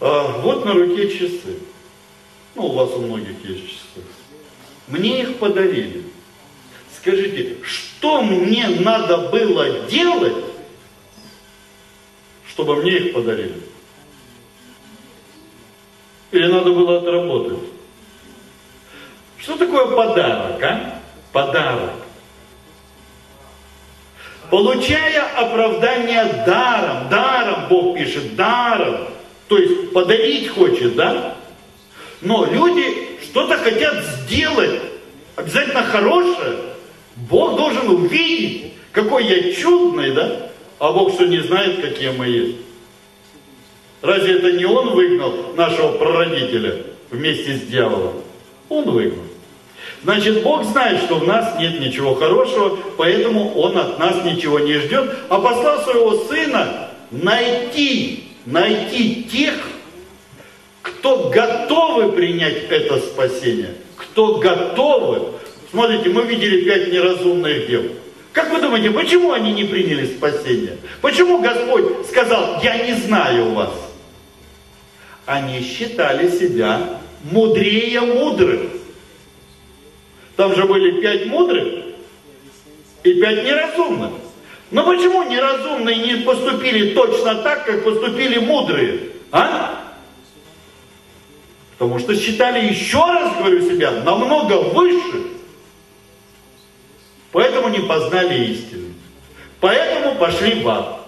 [0.00, 1.58] А, вот на руке часы.
[2.54, 4.06] Ну, у вас у многих есть часы.
[4.86, 6.04] Мне их подарили.
[6.96, 10.44] Скажите, что мне надо было делать,
[12.48, 13.60] чтобы мне их подарили?
[16.32, 17.58] Или надо было отработать?
[19.38, 21.00] Что такое подарок, а?
[21.32, 21.92] Подарок.
[24.50, 29.08] Получая оправдание даром, даром Бог пишет, даром.
[29.48, 31.36] То есть подарить хочет, да?
[32.20, 34.80] Но люди что-то хотят сделать,
[35.36, 36.56] обязательно хорошее.
[37.16, 40.50] Бог должен увидеть, какой я чудный, да?
[40.78, 42.56] А Бог что не знает, какие мы есть.
[44.02, 48.22] Разве это не Он выгнал нашего прародителя вместе с дьяволом?
[48.68, 49.24] Он выгнал.
[50.04, 54.74] Значит, Бог знает, что в нас нет ничего хорошего, поэтому Он от нас ничего не
[54.74, 59.54] ждет, а послал своего Сына найти найти тех,
[60.80, 65.34] кто готовы принять это спасение, кто готовы.
[65.70, 67.82] Смотрите, мы видели пять неразумных дел.
[68.32, 70.78] Как вы думаете, почему они не приняли спасение?
[71.02, 73.72] Почему Господь сказал, я не знаю вас?
[75.26, 78.60] Они считали себя мудрее мудрых.
[80.36, 81.84] Там же были пять мудрых
[83.02, 84.12] и пять неразумных.
[84.70, 89.10] Но почему неразумные не поступили точно так, как поступили мудрые?
[89.32, 89.94] А?
[91.78, 95.28] Потому что считали, еще раз говорю себя, намного выше.
[97.32, 98.94] Поэтому не познали истину.
[99.60, 100.98] Поэтому пошли в ад.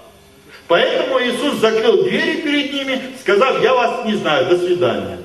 [0.67, 5.19] Поэтому Иисус закрыл двери перед ними, сказав, я вас не знаю, до свидания.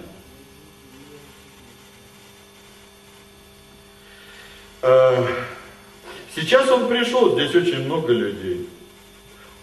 [4.82, 5.24] Э,
[6.36, 8.68] сейчас он пришел, здесь очень много людей.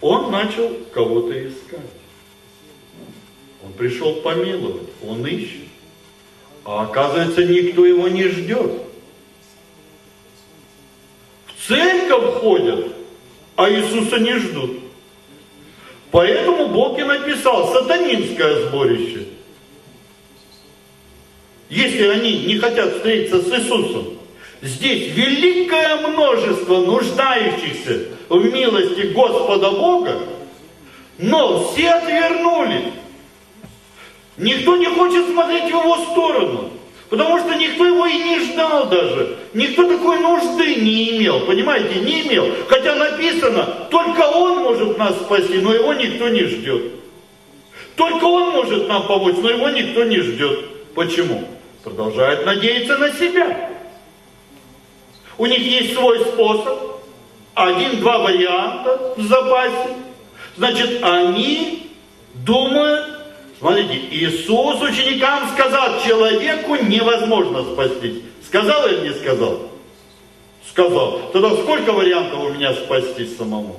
[0.01, 1.81] Он начал кого-то искать.
[3.65, 5.69] Он пришел помиловать, он ищет.
[6.65, 8.83] А оказывается, никто его не ждет.
[11.47, 12.93] В церковь ходят,
[13.57, 14.81] а Иисуса не ждут.
[16.11, 19.27] Поэтому Бог и написал сатанинское сборище.
[21.71, 24.19] Если они не хотят встретиться с Иисусом,
[24.63, 30.19] здесь великое множество нуждающихся в милости Господа Бога,
[31.19, 32.93] но все отвернулись.
[34.39, 36.71] Никто не хочет смотреть в его сторону.
[37.11, 39.37] Потому что никто его и не ждал даже.
[39.53, 42.47] Никто такой нужды не имел, понимаете, не имел.
[42.69, 46.93] Хотя написано, только он может нас спасти, но его никто не ждет.
[47.97, 50.65] Только он может нам помочь, но его никто не ждет.
[50.95, 51.47] Почему?
[51.85, 53.72] Продолжают надеяться на себя.
[55.39, 57.01] У них есть свой способ,
[57.55, 59.97] один-два варианта в запасе.
[60.57, 61.91] Значит, они
[62.35, 63.13] думают,
[63.63, 68.21] Смотрите, Иисус ученикам сказал, человеку невозможно спастись.
[68.45, 69.71] Сказал или не сказал?
[70.69, 71.31] Сказал.
[71.33, 73.79] Тогда сколько вариантов у меня спастись самому?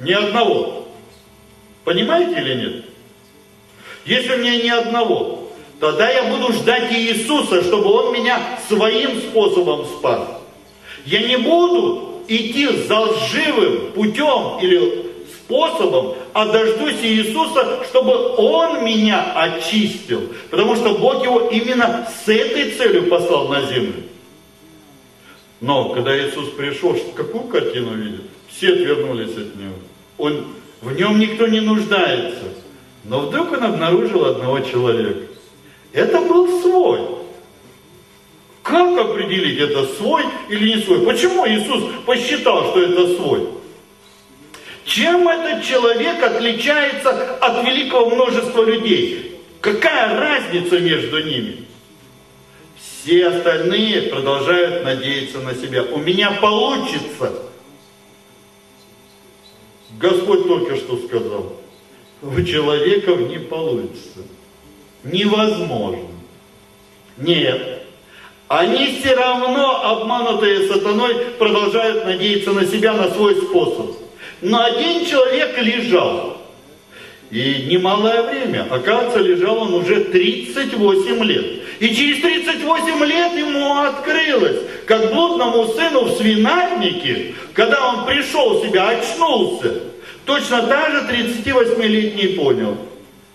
[0.00, 0.88] Ни одного.
[1.84, 2.84] Понимаете или нет?
[4.04, 5.45] Если у меня ни одного,
[5.80, 10.22] тогда я буду ждать Иисуса, чтобы Он меня своим способом спас.
[11.04, 15.06] Я не буду идти за лживым путем или
[15.46, 20.22] способом, а дождусь Иисуса, чтобы Он меня очистил.
[20.50, 23.94] Потому что Бог его именно с этой целью послал на землю.
[25.60, 28.22] Но когда Иисус пришел, какую картину видит?
[28.48, 29.74] Все отвернулись от Него.
[30.18, 30.46] Он,
[30.80, 32.44] в нем никто не нуждается.
[33.04, 35.32] Но вдруг он обнаружил одного человека.
[35.92, 37.00] Это был свой.
[38.62, 41.06] Как определить, это свой или не свой?
[41.06, 43.48] Почему Иисус посчитал, что это свой?
[44.84, 49.40] Чем этот человек отличается от великого множества людей?
[49.60, 51.66] Какая разница между ними?
[52.76, 55.82] Все остальные продолжают надеяться на себя.
[55.84, 57.32] У меня получится.
[59.98, 61.56] Господь только что сказал,
[62.22, 64.20] у человеков не получится.
[65.12, 66.08] Невозможно.
[67.16, 67.82] Нет.
[68.48, 73.96] Они все равно, обманутые сатаной, продолжают надеяться на себя, на свой способ.
[74.40, 76.36] Но один человек лежал.
[77.30, 78.66] И немалое время.
[78.70, 81.46] Оказывается, лежал он уже 38 лет.
[81.80, 88.66] И через 38 лет ему открылось, как блудному сыну в свинарнике, когда он пришел в
[88.66, 89.74] себя, очнулся,
[90.24, 92.78] точно так же 38-летний понял,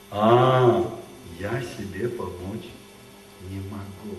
[0.09, 0.83] а,
[1.41, 2.69] я себе помочь
[3.49, 4.17] не могу.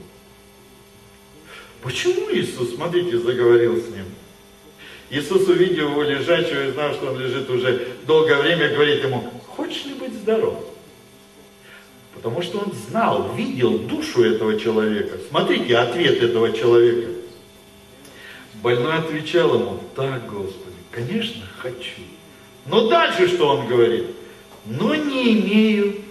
[1.80, 4.06] Почему Иисус, смотрите, заговорил с ним?
[5.10, 9.84] Иисус, увидел его лежачего и знал, что он лежит уже долгое время, говорит ему, хочешь
[9.84, 10.64] ли быть здоров?
[12.14, 15.18] Потому что он знал, видел душу этого человека.
[15.28, 17.10] Смотрите ответ этого человека.
[18.54, 22.02] Больной отвечал ему, так, Господи, конечно, хочу.
[22.66, 24.06] Но дальше что он говорит?
[24.66, 26.02] Но не имею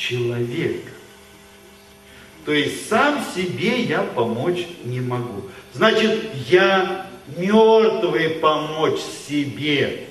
[0.00, 0.90] человека.
[2.46, 5.42] То есть сам себе я помочь не могу.
[5.74, 8.98] Значит, я мертвый помочь
[9.28, 10.06] себе.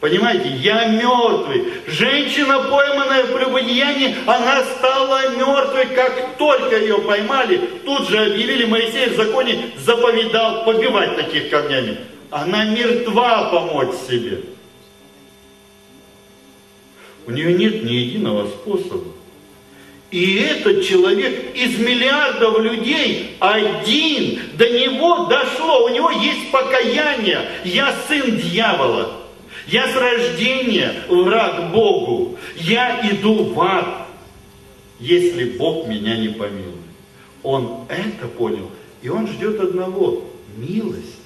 [0.00, 1.64] Понимаете, я мертвый.
[1.88, 7.58] Женщина, пойманная в прелюбодеянии, она стала мертвой, как только ее поймали.
[7.84, 11.98] Тут же объявили, Моисей в законе заповедал побивать таких камнями.
[12.30, 14.40] Она мертва помочь себе.
[17.28, 19.04] У нее нет ни единого способа.
[20.10, 27.46] И этот человек из миллиардов людей один, до него дошло, у него есть покаяние.
[27.66, 29.12] Я сын дьявола.
[29.66, 32.38] Я с рождения враг Богу.
[32.56, 34.08] Я иду в ад,
[34.98, 36.76] если Бог меня не помилует.
[37.42, 38.70] Он это понял,
[39.02, 40.24] и он ждет одного–
[40.56, 41.18] милость.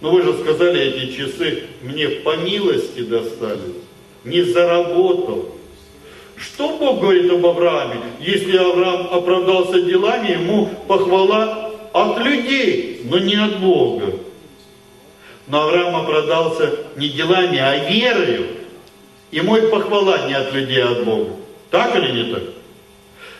[0.00, 3.87] Но вы же сказали, эти часы мне по милости достались,
[4.24, 5.50] не заработал.
[6.36, 8.00] Что Бог говорит об Аврааме?
[8.20, 14.14] Если Авраам оправдался делами, ему похвала от людей, но не от Бога.
[15.48, 18.46] Но Авраам оправдался не делами, а верою.
[19.30, 21.30] И мой похвала не от людей, а от Бога.
[21.70, 22.42] Так или не так?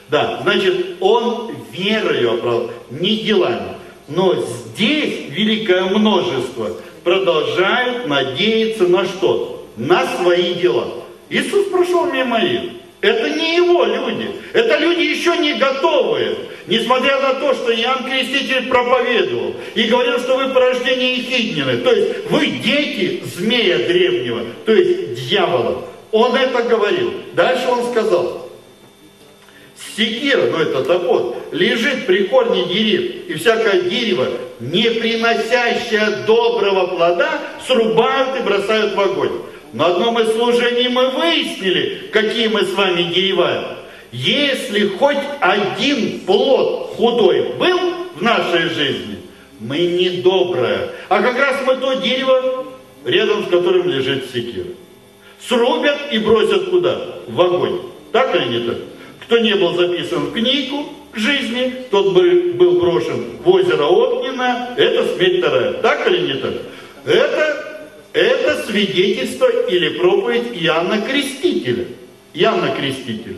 [0.09, 3.77] Да, значит, он верою оправдал, не делами.
[4.09, 6.73] Но здесь великое множество
[7.05, 9.58] продолжают надеяться на что?
[9.79, 11.05] На свои дела.
[11.31, 12.73] Иисус прошел мимо их.
[13.01, 14.31] Это не его люди.
[14.53, 16.35] Это люди еще не готовые.
[16.67, 22.29] Несмотря на то, что Иоанн Креститель проповедовал и говорил, что вы порождение Ехиднины, то есть
[22.29, 25.85] вы дети змея древнего, то есть дьявола.
[26.11, 27.13] Он это говорил.
[27.35, 28.51] Дальше он сказал,
[29.97, 34.27] секира, ну это топор, лежит при корне дерев, и всякое дерево,
[34.61, 37.31] не приносящее доброго плода,
[37.67, 39.33] срубают и бросают в огонь.
[39.73, 43.77] На одном из служений мы выяснили, какие мы с вами дерева.
[44.13, 47.79] Если хоть один плод худой был
[48.15, 49.19] в нашей жизни,
[49.61, 50.91] мы не доброе.
[51.09, 52.65] А как раз мы то дерево,
[53.05, 54.69] рядом с которым лежит секира.
[55.47, 56.99] Срубят и бросят куда?
[57.27, 57.81] В огонь.
[58.13, 58.79] Так или не так?
[59.25, 65.39] Кто не был записан в книгу жизни, тот был брошен в озеро Огненно, это смерть
[65.39, 65.73] вторая.
[65.75, 66.55] Так или не так?
[67.05, 67.68] Это,
[68.13, 71.87] это свидетельство или проповедь Иоанна Крестителя.
[72.35, 73.37] Иоанна Крестителя.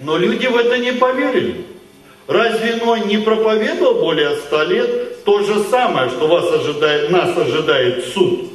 [0.00, 1.64] Но люди в это не поверили.
[2.26, 8.06] Разве Ной не проповедовал более ста лет то же самое, что вас ожидает, нас ожидает
[8.06, 8.50] суд?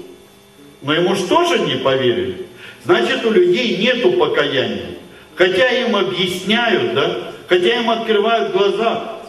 [0.81, 2.47] Но ему же тоже не поверили.
[2.85, 4.95] Значит, у людей нету покаяния.
[5.35, 9.19] Хотя им объясняют, да, хотя им открывают глаза.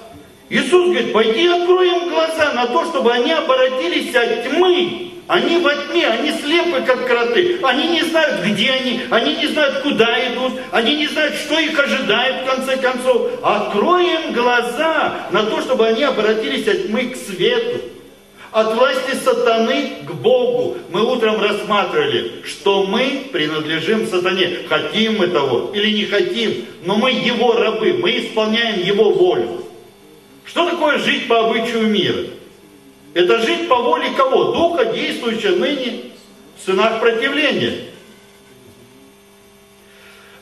[0.48, 5.72] Иисус говорит, пойди открой им глаза на то, чтобы они обратились от тьмы они во
[5.72, 7.60] тьме, они слепы, как кроты.
[7.62, 11.78] Они не знают, где они, они не знают, куда идут, они не знают, что их
[11.78, 13.30] ожидает в конце концов.
[13.40, 17.80] Откроем глаза на то, чтобы они обратились от тьмы к свету.
[18.50, 20.78] От власти сатаны к Богу.
[20.90, 24.58] Мы утром рассматривали, что мы принадлежим сатане.
[24.68, 29.64] Хотим мы того или не хотим, но мы его рабы, мы исполняем его волю.
[30.44, 32.24] Что такое жить по обычаю мира?
[33.14, 34.52] Это жить по воле кого?
[34.52, 36.02] Духа, действующего ныне
[36.56, 37.86] в сынах противления.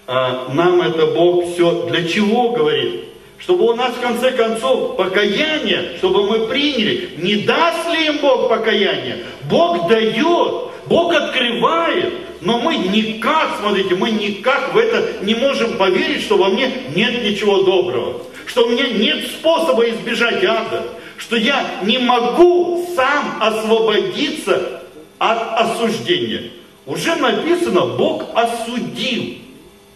[0.06, 3.04] А нам это Бог все для чего говорит?
[3.38, 7.10] Чтобы у нас в конце концов покаяние, чтобы мы приняли.
[7.18, 9.24] Не даст ли им Бог покаяние?
[9.48, 16.22] Бог дает, Бог открывает, но мы никак, смотрите, мы никак в это не можем поверить,
[16.22, 20.84] что во мне нет ничего доброго, что у меня нет способа избежать ада,
[21.18, 24.82] что я не могу сам освободиться
[25.18, 26.52] от осуждения.
[26.86, 29.38] Уже написано, Бог осудил.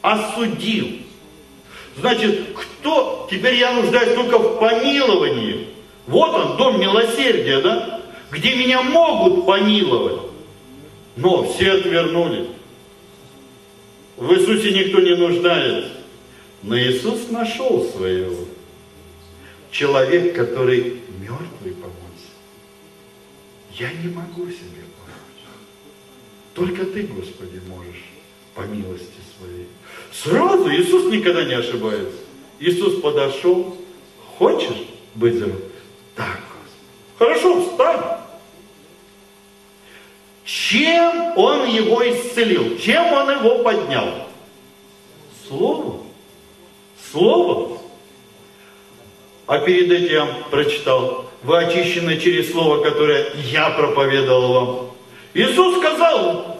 [0.02, 0.88] Осудил.
[1.96, 5.68] Значит, кто, теперь я нуждаюсь только в помиловании.
[6.06, 8.00] Вот он, дом милосердия, да?
[8.30, 10.20] Где меня могут помиловать.
[11.16, 12.48] Но все отвернули.
[14.16, 15.92] В Иисусе никто не нуждается.
[16.62, 18.44] Но Иисус нашел своего.
[19.70, 22.24] Человек, который мертвый помочь.
[23.74, 25.46] Я не могу себе помочь.
[26.54, 28.04] Только Ты, Господи, можешь
[28.54, 29.68] по милости своей.
[30.12, 32.18] Сразу Иисус никогда не ошибается.
[32.58, 33.76] Иисус подошел,
[34.36, 35.56] хочешь быть здоров?
[36.14, 37.18] Так, Господи.
[37.18, 38.18] Хорошо, встань.
[40.44, 42.76] Чем он его исцелил?
[42.78, 44.28] Чем он его поднял?
[45.48, 46.02] Слово.
[47.10, 47.81] Слово.
[49.52, 54.90] А перед этим прочитал, вы очищены через слово, которое я проповедовал вам.
[55.34, 56.58] Иисус сказал,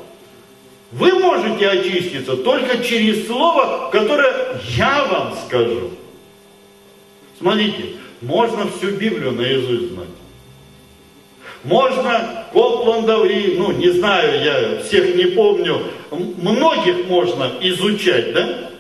[0.91, 5.93] вы можете очиститься только через слово, которое я вам скажу.
[7.39, 10.09] Смотрите, можно всю Библию наизусть знать.
[11.65, 15.81] Можно Копландов и, ну, не знаю, я всех не помню,
[16.11, 18.71] многих можно изучать, да?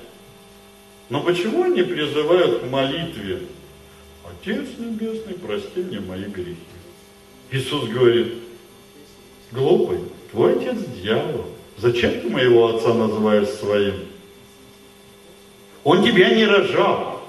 [1.09, 3.39] Но почему они призывают к молитве?
[4.43, 6.57] Отец Небесный, прости мне мои грехи.
[7.53, 8.35] Иисус говорит,
[9.53, 9.99] глупый,
[10.33, 11.45] твой отец дьявол.
[11.79, 13.95] Зачем ты моего отца называешь своим?
[15.85, 17.23] Он тебя не рожал.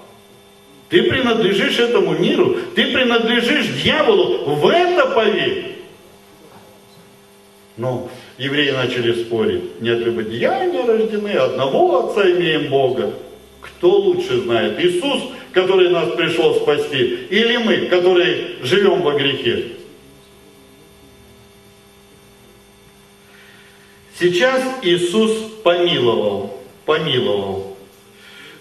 [0.90, 5.78] Ты принадлежишь этому миру, ты принадлежишь дьяволу, в это поверь.
[7.78, 8.10] Но
[8.40, 13.14] евреи начали спорить, нет ли бы деяния рождены, одного отца имеем Бога.
[13.64, 19.68] Кто лучше знает, Иисус, который нас пришел спасти, или мы, которые живем во грехе?
[24.20, 25.32] Сейчас Иисус
[25.64, 27.78] помиловал, помиловал.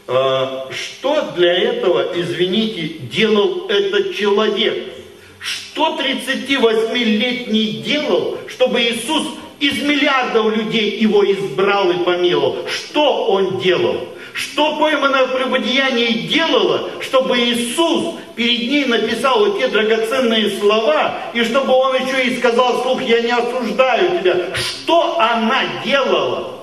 [0.06, 4.92] А, что для этого, извините, делал этот человек?
[5.38, 9.26] Что 38-летний делал, чтобы Иисус
[9.58, 12.66] из миллиардов людей его избрал и помиловал.
[12.68, 14.11] Что он делал?
[14.34, 21.72] Что пойманное прелюбодеяние делало, чтобы Иисус перед ней написал вот те драгоценные слова, и чтобы
[21.74, 24.54] он еще и сказал слух, я не осуждаю тебя.
[24.54, 26.60] Что она делала?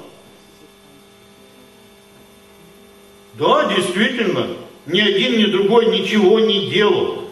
[3.36, 4.48] Да, действительно,
[4.88, 7.30] ни один, ни другой ничего не делал.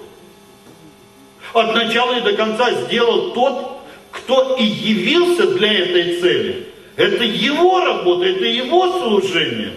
[1.53, 3.79] От начала и до конца сделал тот,
[4.11, 6.67] кто и явился для этой цели.
[6.95, 9.73] Это его работа, это его служение.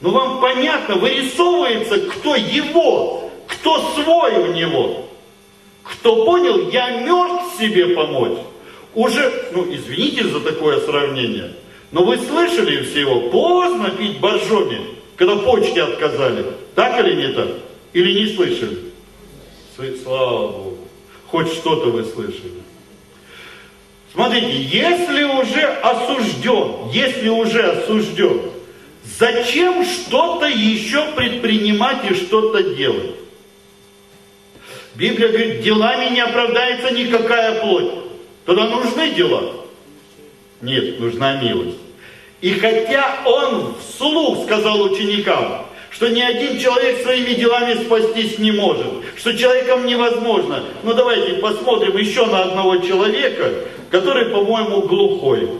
[0.00, 5.06] Но вам понятно, вырисовывается, кто его, кто свой у него.
[5.82, 8.38] Кто понял, я мертв себе помочь.
[8.94, 11.54] Уже, ну извините за такое сравнение,
[11.92, 14.80] но вы слышали всего, поздно пить боржоми,
[15.16, 16.44] когда почки отказали.
[16.74, 17.34] Так или не?
[17.92, 18.78] Или не слышали?
[20.02, 20.78] Слава Богу.
[21.28, 22.60] Хоть что-то вы слышали.
[24.12, 28.40] Смотрите, если уже осужден, если уже осужден,
[29.20, 33.14] зачем что-то еще предпринимать и что-то делать?
[34.94, 37.92] Библия говорит, делами не оправдается никакая плоть.
[38.46, 39.52] Тогда нужны дела?
[40.62, 41.76] Нет, нужна милость.
[42.40, 48.86] И хотя он вслух сказал ученикам, что ни один человек своими делами спастись не может,
[49.16, 50.64] что человеком невозможно.
[50.82, 53.52] Но давайте посмотрим еще на одного человека,
[53.90, 55.50] который, по-моему, глухой.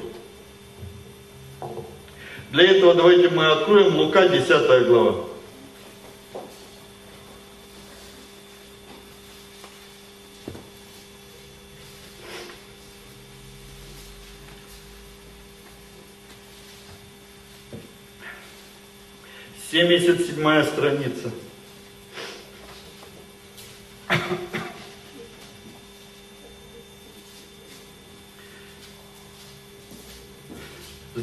[2.51, 5.31] Для этого давайте мы откроем Лука 10 глава.
[19.71, 21.31] 77 страница.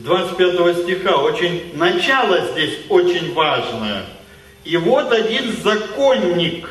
[0.08, 4.06] 25 стиха очень начало здесь очень важное.
[4.64, 6.70] И вот один законник.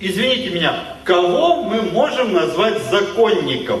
[0.00, 3.80] Извините меня, кого мы можем назвать законником?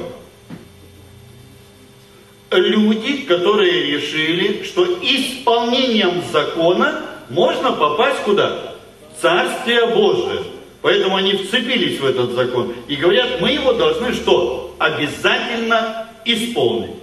[2.50, 8.74] люди, которые решили, что исполнением закона можно попасть куда?
[9.14, 10.42] В Царствие Божие.
[10.80, 14.74] Поэтому они вцепились в этот закон и говорят, мы его должны что?
[14.78, 16.97] Обязательно исполнить.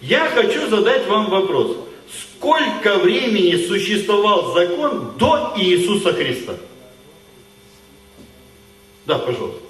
[0.00, 1.76] Я хочу задать вам вопрос.
[2.36, 6.54] Сколько времени существовал закон до Иисуса Христа?
[9.06, 9.60] Да, пожалуйста.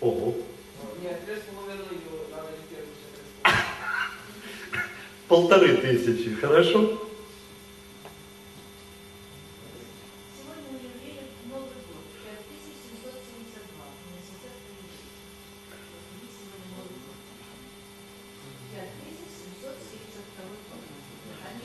[0.00, 0.34] Ого.
[5.28, 7.05] Полторы тысячи, хорошо?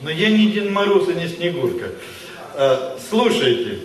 [0.02, 1.90] Но я не Дед Мороз и не Снегурка.
[2.54, 3.80] А, слушайте,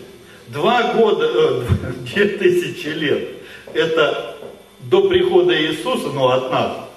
[0.48, 1.62] два года, э,
[2.14, 3.30] две тысячи лет,
[3.74, 4.36] это
[4.80, 6.88] до прихода Иисуса, ну от нас,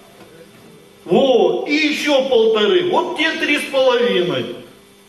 [1.04, 2.90] вот, и еще полторы.
[2.90, 4.56] Вот те три с половиной.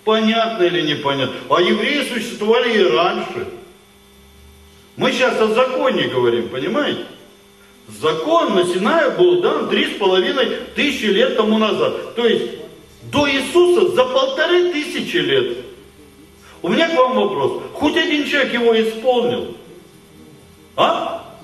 [0.03, 1.35] Понятно или непонятно?
[1.49, 3.47] А евреи существовали и раньше.
[4.97, 7.05] Мы сейчас о законе говорим, понимаете?
[7.87, 12.15] Закон на Синае был дан три с половиной тысячи лет тому назад.
[12.15, 12.60] То есть
[13.11, 15.57] до Иисуса за полторы тысячи лет.
[16.61, 17.61] У меня к вам вопрос.
[17.73, 19.55] Хоть один человек его исполнил?
[20.75, 21.35] А?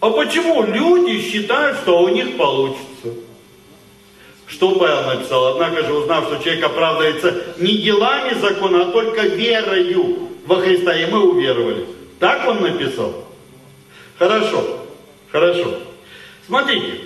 [0.00, 3.14] А почему люди считают, что у них получится?
[4.46, 5.54] Что Павел написал?
[5.54, 11.10] Однако же, узнав, что человек оправдывается не делами закона, а только верою во Христа, и
[11.10, 11.86] мы уверовали.
[12.20, 13.24] Так он написал?
[14.18, 14.62] Хорошо,
[15.32, 15.78] хорошо.
[16.46, 17.00] Смотрите,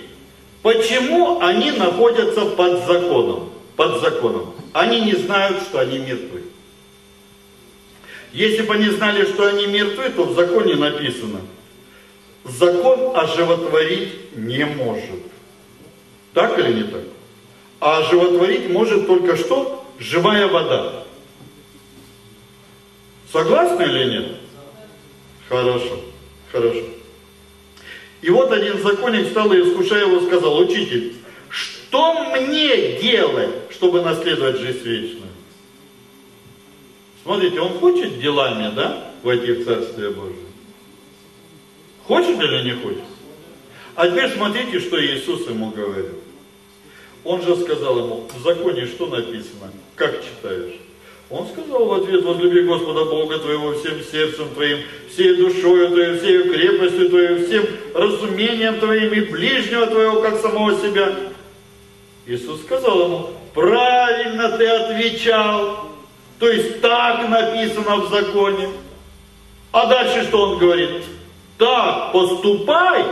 [0.61, 3.49] почему они находятся под законом?
[3.75, 4.53] Под законом.
[4.73, 6.43] Они не знают, что они мертвы.
[8.33, 11.41] Если бы они знали, что они мертвы, то в законе написано,
[12.43, 15.23] закон оживотворить не может.
[16.33, 17.01] Так или не так?
[17.79, 19.85] А животворить может только что?
[19.97, 21.03] Живая вода.
[23.31, 24.35] Согласны или нет?
[25.47, 25.99] Хорошо,
[26.51, 26.83] хорошо.
[28.21, 31.15] И вот один законник стал и искушая его, сказал, учитель,
[31.49, 35.31] что мне делать, чтобы наследовать жизнь вечную?
[37.23, 40.37] Смотрите, он хочет делами, да, войти в Царствие Божие?
[42.05, 43.03] Хочет или не хочет?
[43.95, 46.11] А теперь смотрите, что Иисус ему говорит.
[47.23, 49.71] Он же сказал ему, в законе что написано?
[49.95, 50.79] Как читаешь?
[51.29, 54.79] Он сказал в ответ, возлюби Господа Бога твоего всем сердцем твоим,
[55.11, 61.15] всей душою твоей, всей крепостью твоей, всем разумением твоим и ближнего твоего, как самого себя.
[62.25, 65.89] Иисус сказал ему, правильно ты отвечал,
[66.39, 68.69] то есть так написано в законе.
[69.71, 71.03] А дальше что он говорит?
[71.59, 73.05] Так поступай,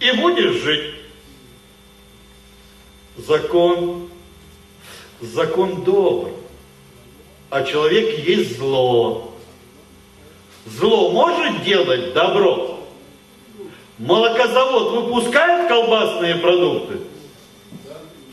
[0.00, 0.94] и будешь жить.
[3.18, 4.08] Закон,
[5.20, 6.30] закон добр
[7.56, 9.32] а человек есть зло.
[10.66, 12.80] Зло может делать добро?
[13.98, 16.98] Молокозавод выпускает колбасные продукты?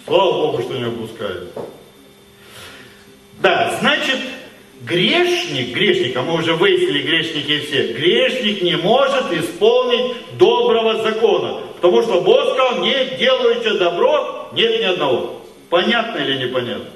[0.05, 1.53] Слава Богу, что не выпускает.
[3.39, 4.17] Да, значит,
[4.81, 11.61] грешник, грешник, а мы уже выяснили грешники все, грешник не может исполнить доброго закона.
[11.75, 15.41] Потому что Бог сказал, не делающее добро, нет ни одного.
[15.69, 16.89] Понятно или непонятно?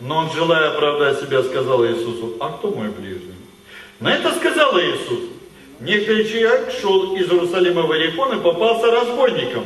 [0.00, 3.34] Но он, желая оправдать себя, сказал Иисусу, а кто мой ближний?
[4.00, 5.20] На это сказал Иисус.
[5.80, 9.64] Некоторый человек шел из Иерусалима в Иерихон и попался разбойникам,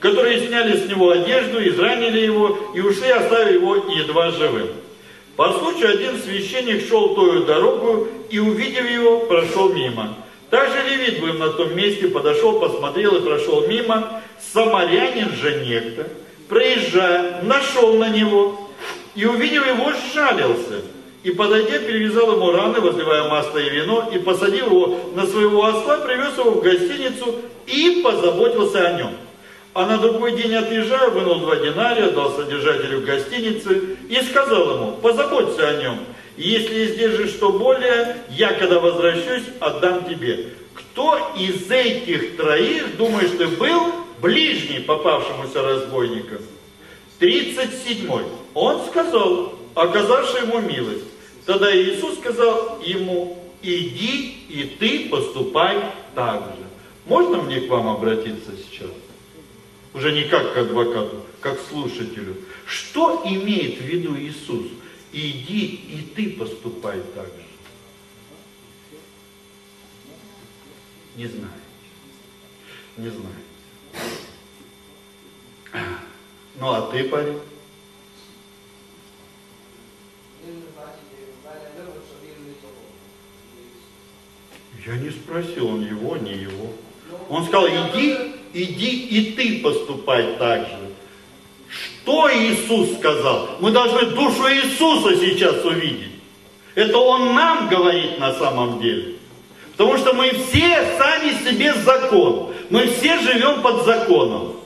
[0.00, 4.68] которые сняли с него одежду, изранили его и ушли, оставив его едва живым.
[5.36, 10.16] По случаю один священник шел тою дорогу и, увидев его, прошел мимо.
[10.50, 14.20] Также левит был на том месте, подошел, посмотрел и прошел мимо.
[14.52, 16.08] Самарянин же некто,
[16.48, 18.69] проезжая, нашел на него,
[19.20, 20.80] и увидев его, сжалился.
[21.22, 25.98] И подойдя, перевязал ему раны, возливая масло и вино, и посадил его на своего осла,
[25.98, 29.10] привез его в гостиницу и позаботился о нем.
[29.74, 35.68] А на другой день отъезжая, вынул два динария, дал содержателю гостиницы и сказал ему, позаботься
[35.68, 35.98] о нем.
[36.38, 40.46] Если издержишь что более, я, когда возвращусь, отдам тебе.
[40.72, 43.92] Кто из этих троих, думаешь, ты был
[44.22, 46.38] ближний попавшемуся разбойникам?
[47.18, 48.39] 37.
[48.54, 51.04] Он сказал, оказавший ему милость.
[51.46, 56.64] Тогда Иисус сказал ему, иди и ты поступай так же.
[57.06, 58.90] Можно мне к вам обратиться сейчас?
[59.94, 62.36] Уже не как к адвокату, как к слушателю.
[62.66, 64.66] Что имеет в виду Иисус?
[65.12, 67.32] Иди и ты поступай так же.
[71.16, 71.52] Не знаю.
[72.96, 73.34] Не знаю.
[76.60, 77.38] Ну а ты, парень?
[84.86, 86.72] Я не спросил, он его, не его.
[87.28, 88.16] Он сказал, иди,
[88.52, 90.90] иди и ты поступай так же.
[91.68, 93.50] Что Иисус сказал?
[93.60, 96.10] Мы должны душу Иисуса сейчас увидеть.
[96.74, 99.16] Это Он нам говорит на самом деле.
[99.76, 102.52] Потому что мы все сами себе закон.
[102.70, 104.56] Мы все живем под законом.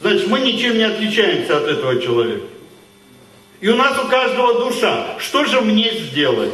[0.00, 2.46] Значит, мы ничем не отличаемся от этого человека.
[3.62, 5.16] И у нас у каждого душа.
[5.20, 6.52] Что же мне сделать?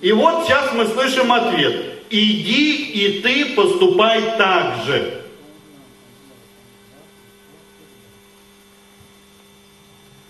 [0.00, 2.02] И вот сейчас мы слышим ответ.
[2.08, 5.22] Иди и ты поступай так же.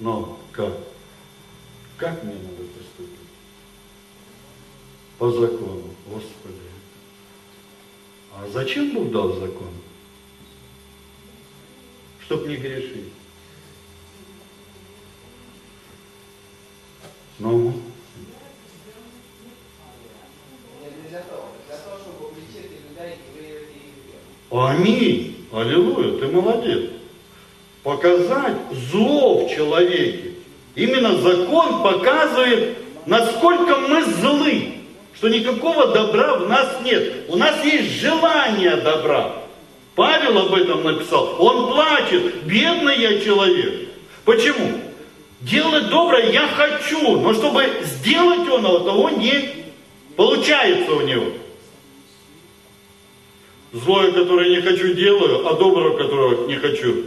[0.01, 0.73] Но как?
[1.99, 3.29] Как мне надо поступить?
[5.19, 6.59] По закону, Господи.
[8.37, 9.71] А зачем Бог дал закон?
[12.25, 13.13] Чтоб не грешить.
[17.39, 17.75] Ну,
[24.51, 25.49] Аминь.
[25.53, 26.91] Аллилуйя, ты молодец.
[27.83, 28.57] Показать
[28.91, 30.31] зло в человеке.
[30.77, 34.75] Именно закон показывает, насколько мы злы,
[35.15, 37.25] что никакого добра в нас нет.
[37.29, 39.33] У нас есть желание добра.
[39.97, 41.37] Павел об этом написал.
[41.39, 43.89] Он плачет, бедный я человек.
[44.25, 44.84] Почему?
[45.45, 49.51] Делать доброе я хочу, но чтобы сделать он того не
[50.17, 51.27] получается у него.
[53.73, 57.05] Злое, которое не хочу, делаю, а доброго, которого не хочу,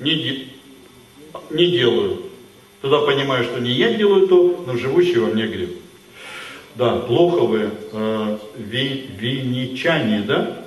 [0.00, 0.48] не, де,
[1.48, 2.24] не делаю.
[2.82, 5.70] Тогда понимаю, что не я делаю то, но живущий во мне грех.
[6.74, 10.66] Да, плохо вы, э, ви, виничане, да?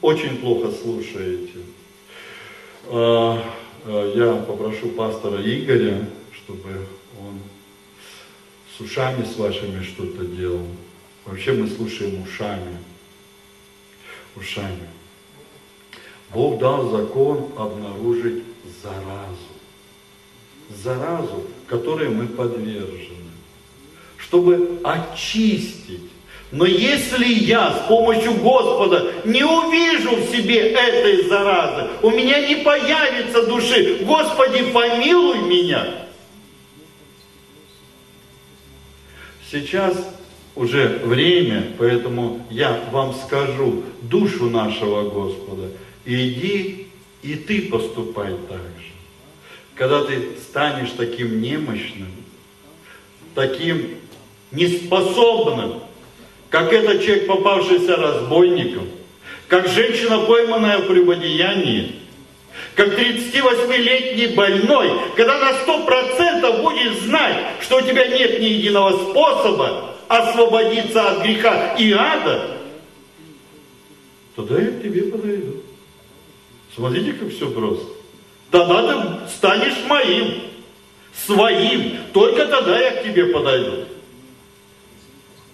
[0.00, 1.58] Очень плохо слушаете.
[2.86, 3.36] Э,
[3.84, 6.06] э, я попрошу пастора Игоря,
[6.50, 6.86] чтобы
[7.20, 7.40] он
[8.76, 10.66] с ушами с вашими что-то делал.
[11.24, 12.78] Вообще мы слушаем ушами
[14.36, 14.88] ушами.
[16.32, 18.44] Бог дал закон обнаружить
[18.82, 19.36] заразу.
[20.70, 23.16] Заразу, которой мы подвержены.
[24.16, 26.10] Чтобы очистить.
[26.52, 32.56] Но если я с помощью Господа не увижу в себе этой заразы, у меня не
[32.56, 36.09] появится души, Господи, помилуй меня,
[39.50, 39.96] Сейчас
[40.54, 45.70] уже время, поэтому я вам скажу душу нашего Господа.
[46.04, 46.86] Иди
[47.22, 48.92] и ты поступай так же.
[49.74, 52.08] Когда ты станешь таким немощным,
[53.34, 53.96] таким
[54.52, 55.80] неспособным,
[56.48, 58.88] как этот человек, попавшийся разбойником,
[59.48, 61.96] как женщина, пойманная в прелюбодеянии,
[62.80, 69.96] как 38-летний больной, когда на 100% будешь знать, что у тебя нет ни единого способа
[70.08, 72.56] освободиться от греха и ада,
[74.34, 75.56] тогда я к тебе подойду.
[76.74, 77.84] Смотрите, как все просто.
[78.50, 80.44] Тогда ты станешь моим,
[81.26, 81.98] своим.
[82.14, 83.84] Только тогда я к тебе подойду.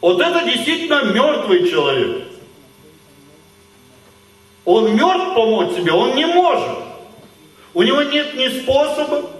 [0.01, 2.23] Вот это действительно мертвый человек.
[4.65, 6.86] Он мертв помочь себе, он не может.
[7.77, 9.31] У него нет ни способа,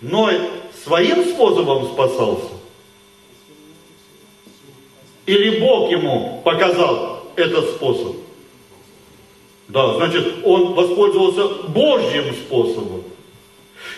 [0.00, 0.30] но
[0.84, 2.52] своим способом спасался.
[5.26, 8.14] Или Бог ему показал этот способ.
[9.66, 13.02] Да, значит, он воспользовался Божьим способом.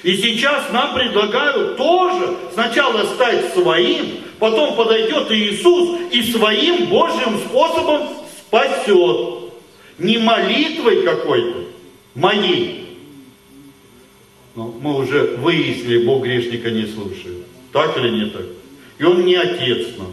[0.02, 8.08] И сейчас нам предлагают тоже сначала стать своим, потом подойдет Иисус и своим Божьим способом
[8.38, 9.52] спасет.
[9.98, 11.66] Не молитвой какой-то,
[12.14, 12.85] моей,
[14.56, 17.44] но мы уже выяснили, Бог грешника не слушает.
[17.72, 18.46] Так или не так?
[18.98, 20.12] И Он не отец нам.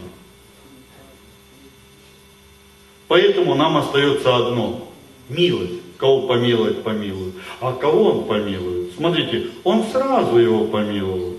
[3.08, 4.88] Поэтому нам остается одно.
[5.30, 5.80] Милость.
[5.96, 7.34] Кого помиловать, помилует.
[7.60, 8.92] А кого Он помилует?
[8.94, 11.34] Смотрите, Он сразу его помиловал.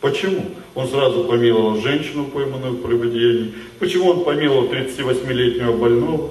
[0.00, 0.46] Почему?
[0.74, 3.54] Он сразу помиловал женщину, пойманную в прелюбодеянии.
[3.78, 6.30] Почему он помиловал 38-летнего больного?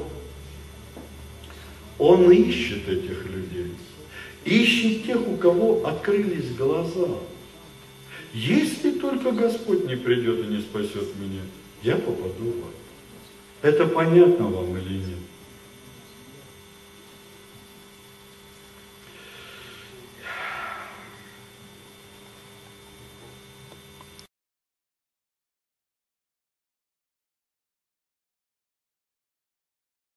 [1.98, 3.31] Он ищет этих.
[4.46, 7.08] Ищет тех, у кого открылись глаза.
[8.34, 11.42] Если только Господь не придет и не спасет меня,
[11.84, 12.74] я попаду в ад.
[13.62, 15.20] Это понятно вам или нет?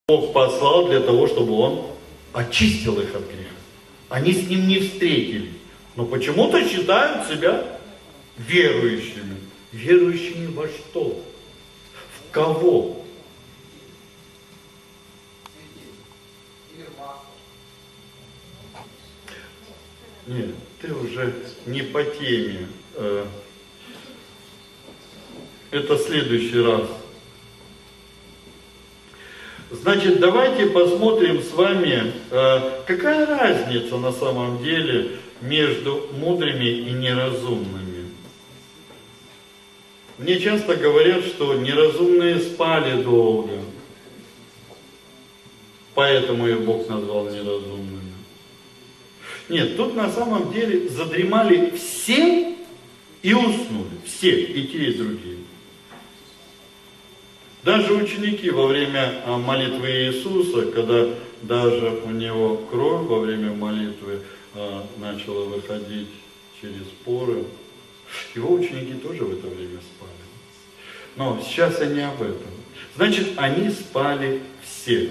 [0.07, 1.87] Бог послал для того, чтобы Он
[2.33, 3.64] очистил их от греха.
[4.15, 5.51] Они с ним не встретились.
[5.97, 7.81] Но почему-то считают себя
[8.39, 9.41] верующими.
[9.73, 11.21] Верующими во что?
[11.93, 13.05] В кого?
[20.29, 20.51] Нет,
[20.81, 21.35] ты уже
[21.67, 22.69] не по теме.
[22.95, 23.27] Э,
[25.73, 26.89] это следующий раз.
[29.83, 38.11] Значит, давайте посмотрим с вами, э, какая разница на самом деле между мудрыми и неразумными.
[40.19, 43.55] Мне часто говорят, что неразумные спали долго,
[45.95, 48.15] поэтому их Бог назвал неразумными.
[49.49, 52.55] Нет, тут на самом деле задремали все
[53.23, 53.99] и уснули.
[54.07, 55.39] Все, и те, и другие.
[57.65, 61.07] Даже ученики во время а, молитвы Иисуса, когда
[61.41, 64.21] даже у него кровь во время молитвы
[64.55, 66.09] а, начала выходить
[66.61, 67.45] через поры,
[68.35, 70.13] его ученики тоже в это время спали.
[71.17, 72.53] Но сейчас я не об этом.
[72.97, 75.09] Значит, они спали все.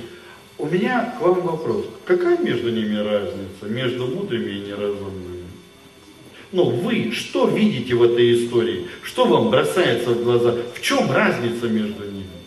[0.60, 1.88] У меня к вам вопрос.
[2.06, 5.48] Какая между ними разница, между мудрыми и неразумными?
[6.52, 8.86] Ну, вы что видите в этой истории?
[9.02, 10.56] Что вам бросается в глаза?
[10.76, 12.43] В чем разница между ними?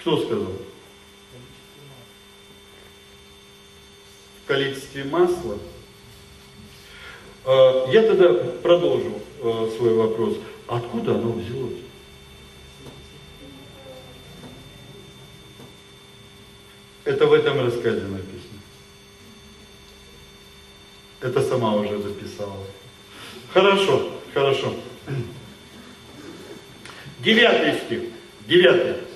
[0.00, 0.52] Кто сказал?
[4.42, 5.58] В количестве масла.
[7.44, 8.32] А, я тогда
[8.62, 10.38] продолжу а, свой вопрос.
[10.66, 11.80] Откуда оно взялось?
[17.04, 18.60] Это в этом рассказе написано.
[21.20, 22.64] Это сама уже записала.
[23.52, 24.74] Хорошо, хорошо.
[27.18, 28.02] Девятый стих.
[28.46, 29.09] Девятый.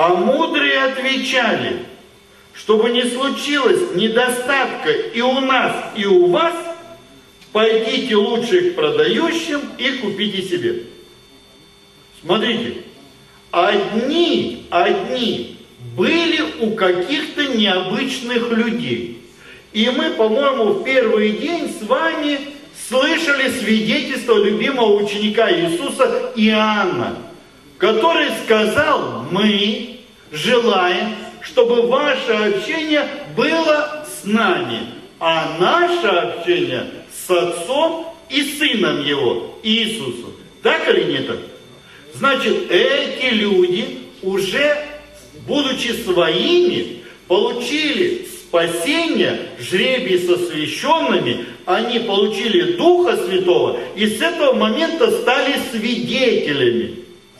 [0.00, 1.84] А мудрые отвечали,
[2.54, 6.54] чтобы не случилось недостатка и у нас, и у вас,
[7.52, 10.84] пойдите лучше к продающим и купите себе.
[12.22, 12.78] Смотрите,
[13.50, 15.58] одни, одни
[15.94, 19.22] были у каких-то необычных людей.
[19.74, 22.40] И мы, по-моему, в первый день с вами
[22.88, 27.18] слышали свидетельство любимого ученика Иисуса Иоанна,
[27.76, 29.89] который сказал, мы
[30.32, 33.06] желаем, чтобы ваше общение
[33.36, 34.80] было с нами,
[35.18, 40.34] а наше общение с Отцом и Сыном Его, Иисусом.
[40.62, 41.26] Так или не?
[42.14, 44.76] Значит, эти люди уже,
[45.46, 55.10] будучи своими, получили спасение, жребий со священными, они получили Духа Святого и с этого момента
[55.10, 56.96] стали свидетелями,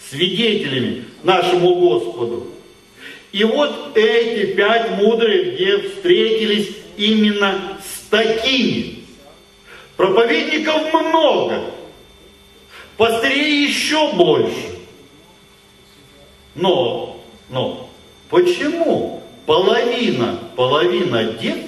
[0.09, 2.47] свидетелями нашему Господу.
[3.33, 9.05] И вот эти пять мудрых дев встретились именно с такими.
[9.97, 11.65] Проповедников много,
[12.97, 14.79] пастырей еще больше.
[16.57, 17.89] Но, но,
[18.29, 21.59] почему половина, половина дев,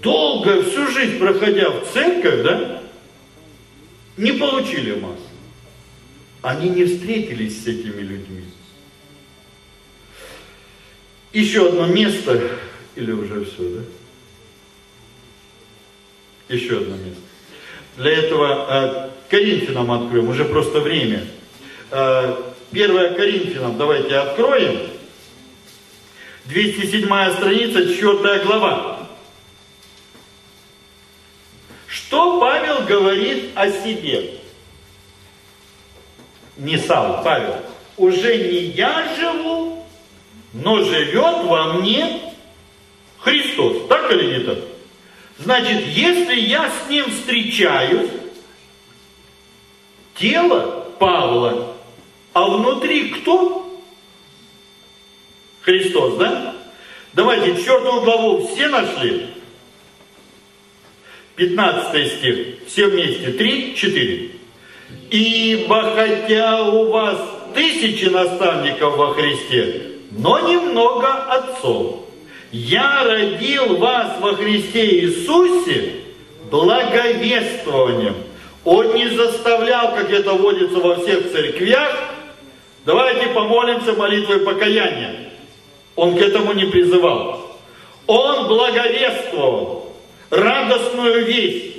[0.00, 2.82] долго всю жизнь проходя в церковь, да,
[4.16, 5.18] не получили масс?
[6.40, 8.44] Они не встретились с этими людьми.
[11.32, 12.40] Еще одно место,
[12.96, 13.82] или уже все, да?
[16.54, 17.20] Еще одно место.
[17.96, 21.26] Для этого э, Коринфянам откроем, уже просто время.
[21.90, 22.34] Э,
[22.72, 24.90] 1 Коринфянам давайте откроем.
[26.46, 29.06] 207 страница, 4 глава.
[31.86, 34.38] Что Павел говорит о себе?
[36.56, 37.56] Не Савл, Павел.
[37.98, 39.77] Уже не я живу,
[40.52, 42.20] но живет во мне
[43.18, 43.88] Христос.
[43.88, 44.58] Так или не так?
[45.38, 48.10] Значит, если я с ним встречаюсь,
[50.16, 51.76] тело Павла,
[52.32, 53.64] а внутри кто?
[55.62, 56.56] Христос, да?
[57.12, 59.28] Давайте четвертую главу все нашли?
[61.36, 64.30] 15 стих, все вместе, 3, 4.
[65.10, 67.18] Ибо хотя у вас
[67.54, 72.00] тысячи наставников во Христе, но немного отцов.
[72.50, 75.96] Я родил вас во Христе Иисусе
[76.50, 78.16] благовествованием.
[78.64, 81.94] Он не заставлял, как это водится во всех церквях,
[82.86, 85.30] давайте помолимся молитвой покаяния.
[85.94, 87.58] Он к этому не призывал.
[88.06, 89.92] Он благовествовал
[90.30, 91.76] радостную весть,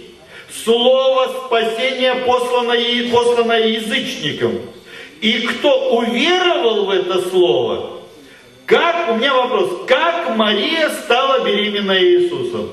[0.64, 4.60] слово спасения посланное, посланное язычникам.
[5.22, 7.99] И кто уверовал в это слово,
[8.70, 12.70] как, у меня вопрос, как Мария стала беременной Иисусом?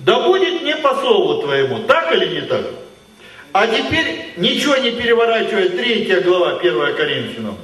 [0.00, 2.66] Да будет не по слову твоему, так или не так?
[3.52, 7.56] А теперь, ничего не переворачивая, третья глава, 1 Коринфянам.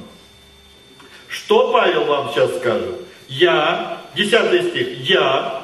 [1.27, 2.95] Что Павел вам сейчас скажет?
[3.27, 5.63] Я, 10 стих, я,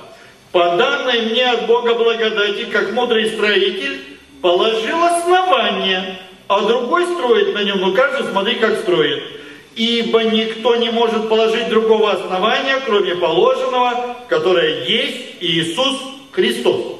[0.51, 4.01] по данной мне от Бога благодати, как мудрый строитель,
[4.41, 9.40] положил основание, а другой строит на нем, ну каждый смотри, как строит.
[9.75, 15.97] Ибо никто не может положить другого основания, кроме положенного, которое есть Иисус
[16.31, 16.97] Христос.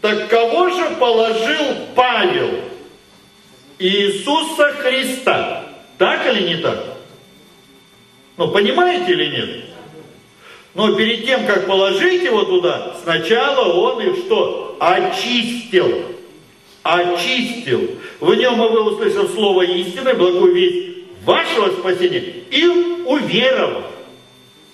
[0.00, 1.64] Так кого же положил
[1.94, 2.50] Павел?
[3.78, 5.64] Иисуса Христа.
[5.98, 6.84] Так или не так?
[8.36, 9.64] Ну, понимаете или нет?
[10.74, 14.76] Но перед тем, как положить его туда, сначала он их что?
[14.80, 16.02] Очистил.
[16.82, 17.92] Очистил.
[18.18, 20.94] В нем вы услышав слово истины, благую весть
[21.24, 22.20] вашего спасения
[22.50, 22.64] и
[23.06, 23.84] уверовав,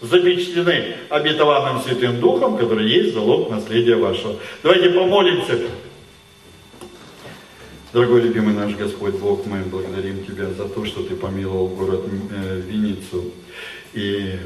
[0.01, 4.37] запечатлены обетованным Святым Духом, который есть залог наследия вашего.
[4.63, 5.59] Давайте помолимся.
[7.93, 12.63] Дорогой любимый наш Господь Бог, мы благодарим Тебя за то, что Ты помиловал город э,
[12.65, 13.33] Винницу
[13.93, 14.39] и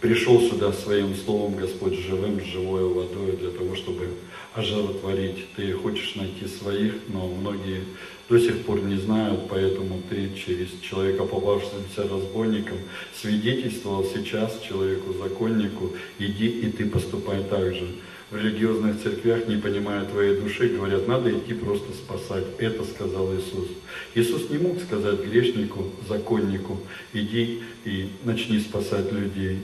[0.00, 4.10] пришел сюда своим словом, Господь, живым, живой водой для того, чтобы
[4.54, 5.46] оживотворить.
[5.56, 7.84] Ты хочешь найти своих, но многие
[8.28, 12.78] до сих пор не знают, поэтому ты через человека, попавшегося разбойником,
[13.20, 17.86] свидетельствовал сейчас человеку-законнику, иди и ты поступай так же.
[18.30, 22.44] В религиозных церквях, не понимая твоей души, говорят, надо идти просто спасать.
[22.58, 23.68] Это сказал Иисус.
[24.14, 26.80] Иисус не мог сказать грешнику, законнику,
[27.12, 29.58] иди и начни спасать людей.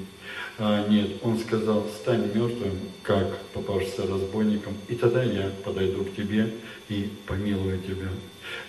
[0.58, 6.52] А, нет, он сказал, стань мертвым, как попавшийся разбойником, и тогда я подойду к тебе
[6.90, 8.08] и помилую тебя.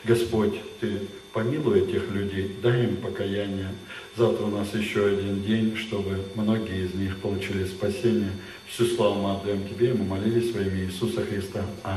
[0.03, 0.99] Господь, Ты
[1.33, 3.69] помилуй этих людей, дай им покаяние.
[4.17, 8.31] Завтра у нас еще один день, чтобы многие из них получили спасение.
[8.67, 11.65] Всю славу мы отдаем Тебе, мы молились во имя Иисуса Христа.
[11.83, 11.89] Аминь.